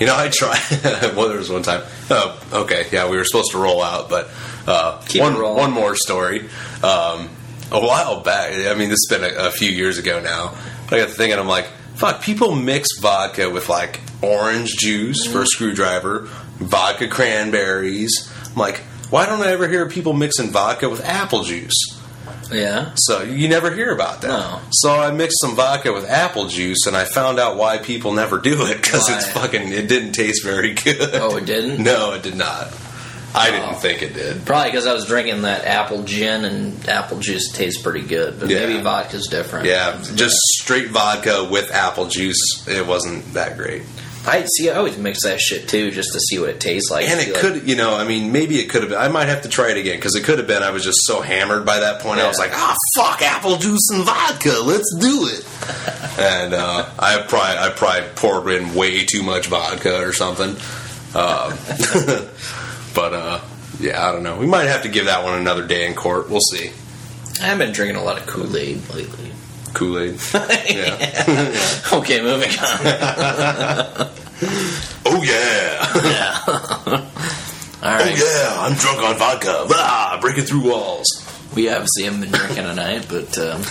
[0.00, 0.60] You know, I tried.
[1.16, 1.82] well, there was one time.
[2.10, 4.28] Oh, okay, yeah, we were supposed to roll out, but
[4.66, 6.40] uh, Keep one one more story.
[6.82, 7.28] Um,
[7.70, 10.54] a while back, I mean, this has been a, a few years ago now.
[10.90, 15.32] But I got thinking, I'm like, fuck, people mix vodka with like orange juice Mm-hmm.
[15.32, 16.20] for a screwdriver,
[16.58, 18.30] vodka cranberries.
[18.50, 18.78] I'm like,
[19.10, 21.74] why don't I ever hear people mixing vodka with apple juice?
[22.52, 22.92] Yeah.
[22.96, 24.28] So you never hear about that.
[24.28, 24.60] No.
[24.70, 28.38] So I mixed some vodka with apple juice, and I found out why people never
[28.38, 29.72] do it because it's fucking.
[29.72, 31.14] It didn't taste very good.
[31.14, 31.82] Oh, it didn't?
[31.82, 32.68] No, it did not.
[33.34, 34.44] I didn't think it did.
[34.46, 38.48] Probably because I was drinking that apple gin and apple juice tastes pretty good, but
[38.48, 38.66] Yeah.
[38.66, 39.66] maybe vodka's different.
[39.66, 42.38] Yeah, just straight vodka with apple juice.
[42.68, 43.82] It wasn't that great,
[44.26, 44.70] I see.
[44.70, 47.08] I always mix that shit too, just to see what it tastes like.
[47.08, 47.68] and it like- could.
[47.68, 48.90] You know, I mean, maybe it could have.
[48.90, 48.98] been.
[48.98, 50.62] I might have to try it again because it could have been.
[50.62, 52.20] I was just so hammered by that point.
[52.20, 52.44] I was Yeah.
[52.44, 54.60] like, ah, fuck, apple juice and vodka.
[54.62, 55.44] Let's do it.
[56.18, 60.56] and uh, I probably I probably poured in way too much vodka or something.
[61.16, 61.58] Um,
[62.94, 63.40] but uh,
[63.80, 64.36] yeah, I don't know.
[64.36, 66.30] We might have to give that one another day in court.
[66.30, 66.70] We'll see.
[67.42, 69.32] I've been drinking a lot of Kool Aid lately.
[69.72, 70.18] Kool Aid.
[70.70, 71.56] Yeah.
[71.92, 74.08] Okay, moving on.
[75.06, 75.92] Oh yeah.
[76.10, 76.40] yeah.
[77.82, 78.56] All Oh yeah.
[78.60, 79.64] I'm drunk on vodka.
[79.68, 81.06] Blah, breaking through walls.
[81.54, 83.62] We obviously haven't been drinking tonight, but um,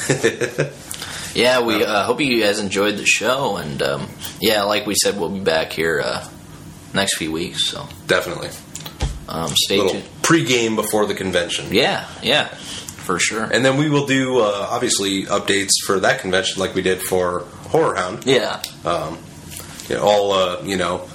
[1.35, 4.07] yeah, we uh, hope you guys enjoyed the show, and um,
[4.39, 6.25] yeah, like we said, we'll be back here uh,
[6.93, 7.67] next few weeks.
[7.67, 8.49] So Definitely.
[9.29, 10.09] Um, stay little tuned.
[10.21, 11.67] pre-game before the convention.
[11.73, 13.43] Yeah, yeah, for sure.
[13.43, 17.41] And then we will do uh, obviously updates for that convention like we did for
[17.69, 18.25] Horror Hound.
[18.25, 18.61] yeah,
[19.89, 21.07] You know, all uh, you know,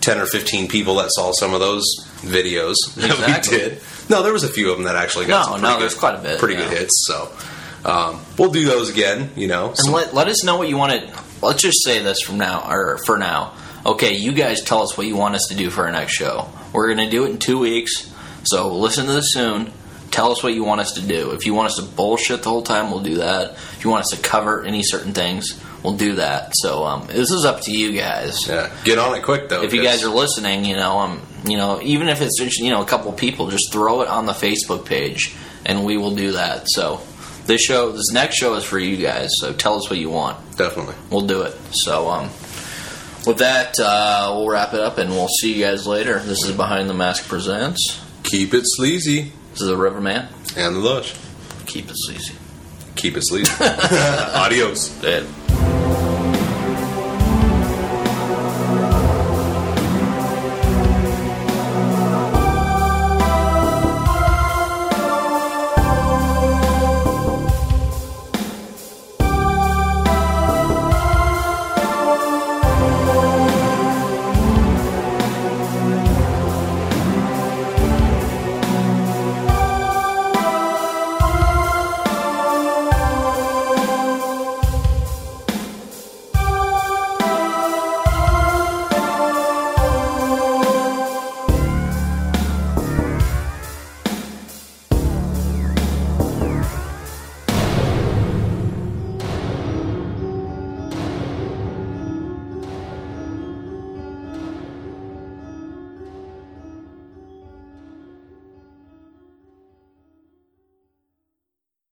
[0.00, 1.84] ten or fifteen people that saw some of those
[2.20, 3.80] videos that we did.
[4.08, 6.14] No, there was a few of them that actually got No, some no, there's quite
[6.14, 6.68] a bit, pretty yeah.
[6.68, 7.04] good hits.
[7.06, 7.30] So
[7.84, 9.30] um, we'll do those again.
[9.36, 11.22] You know, and let let us know what you want to.
[11.42, 13.52] Let's just say this from now, or for now.
[13.86, 16.48] Okay, you guys tell us what you want us to do for our next show.
[16.72, 18.12] We're going to do it in two weeks,
[18.44, 19.72] so listen to this soon.
[20.10, 21.32] Tell us what you want us to do.
[21.32, 23.52] If you want us to bullshit the whole time, we'll do that.
[23.52, 26.52] If you want us to cover any certain things, we'll do that.
[26.54, 28.48] So um, this is up to you guys.
[28.48, 29.62] yeah, get on it quick though.
[29.62, 32.70] If you guys are listening, you know, um, you know, even if it's just, you
[32.70, 36.32] know a couple people, just throw it on the Facebook page, and we will do
[36.32, 36.68] that.
[36.68, 37.00] So
[37.46, 39.30] this show, this next show is for you guys.
[39.38, 40.94] So tell us what you want definitely.
[41.10, 41.54] we'll do it.
[41.70, 42.28] So, um,
[43.26, 46.18] with that, uh, we'll wrap it up and we'll see you guys later.
[46.20, 48.00] This is Behind the Mask Presents.
[48.22, 50.28] Keep it sleazy This is the Riverman.
[50.56, 51.14] and the lush.
[51.66, 52.34] Keep it sleazy.
[52.96, 53.52] Keep it sleazy.
[53.60, 54.88] Adios.
[55.00, 55.26] Dead.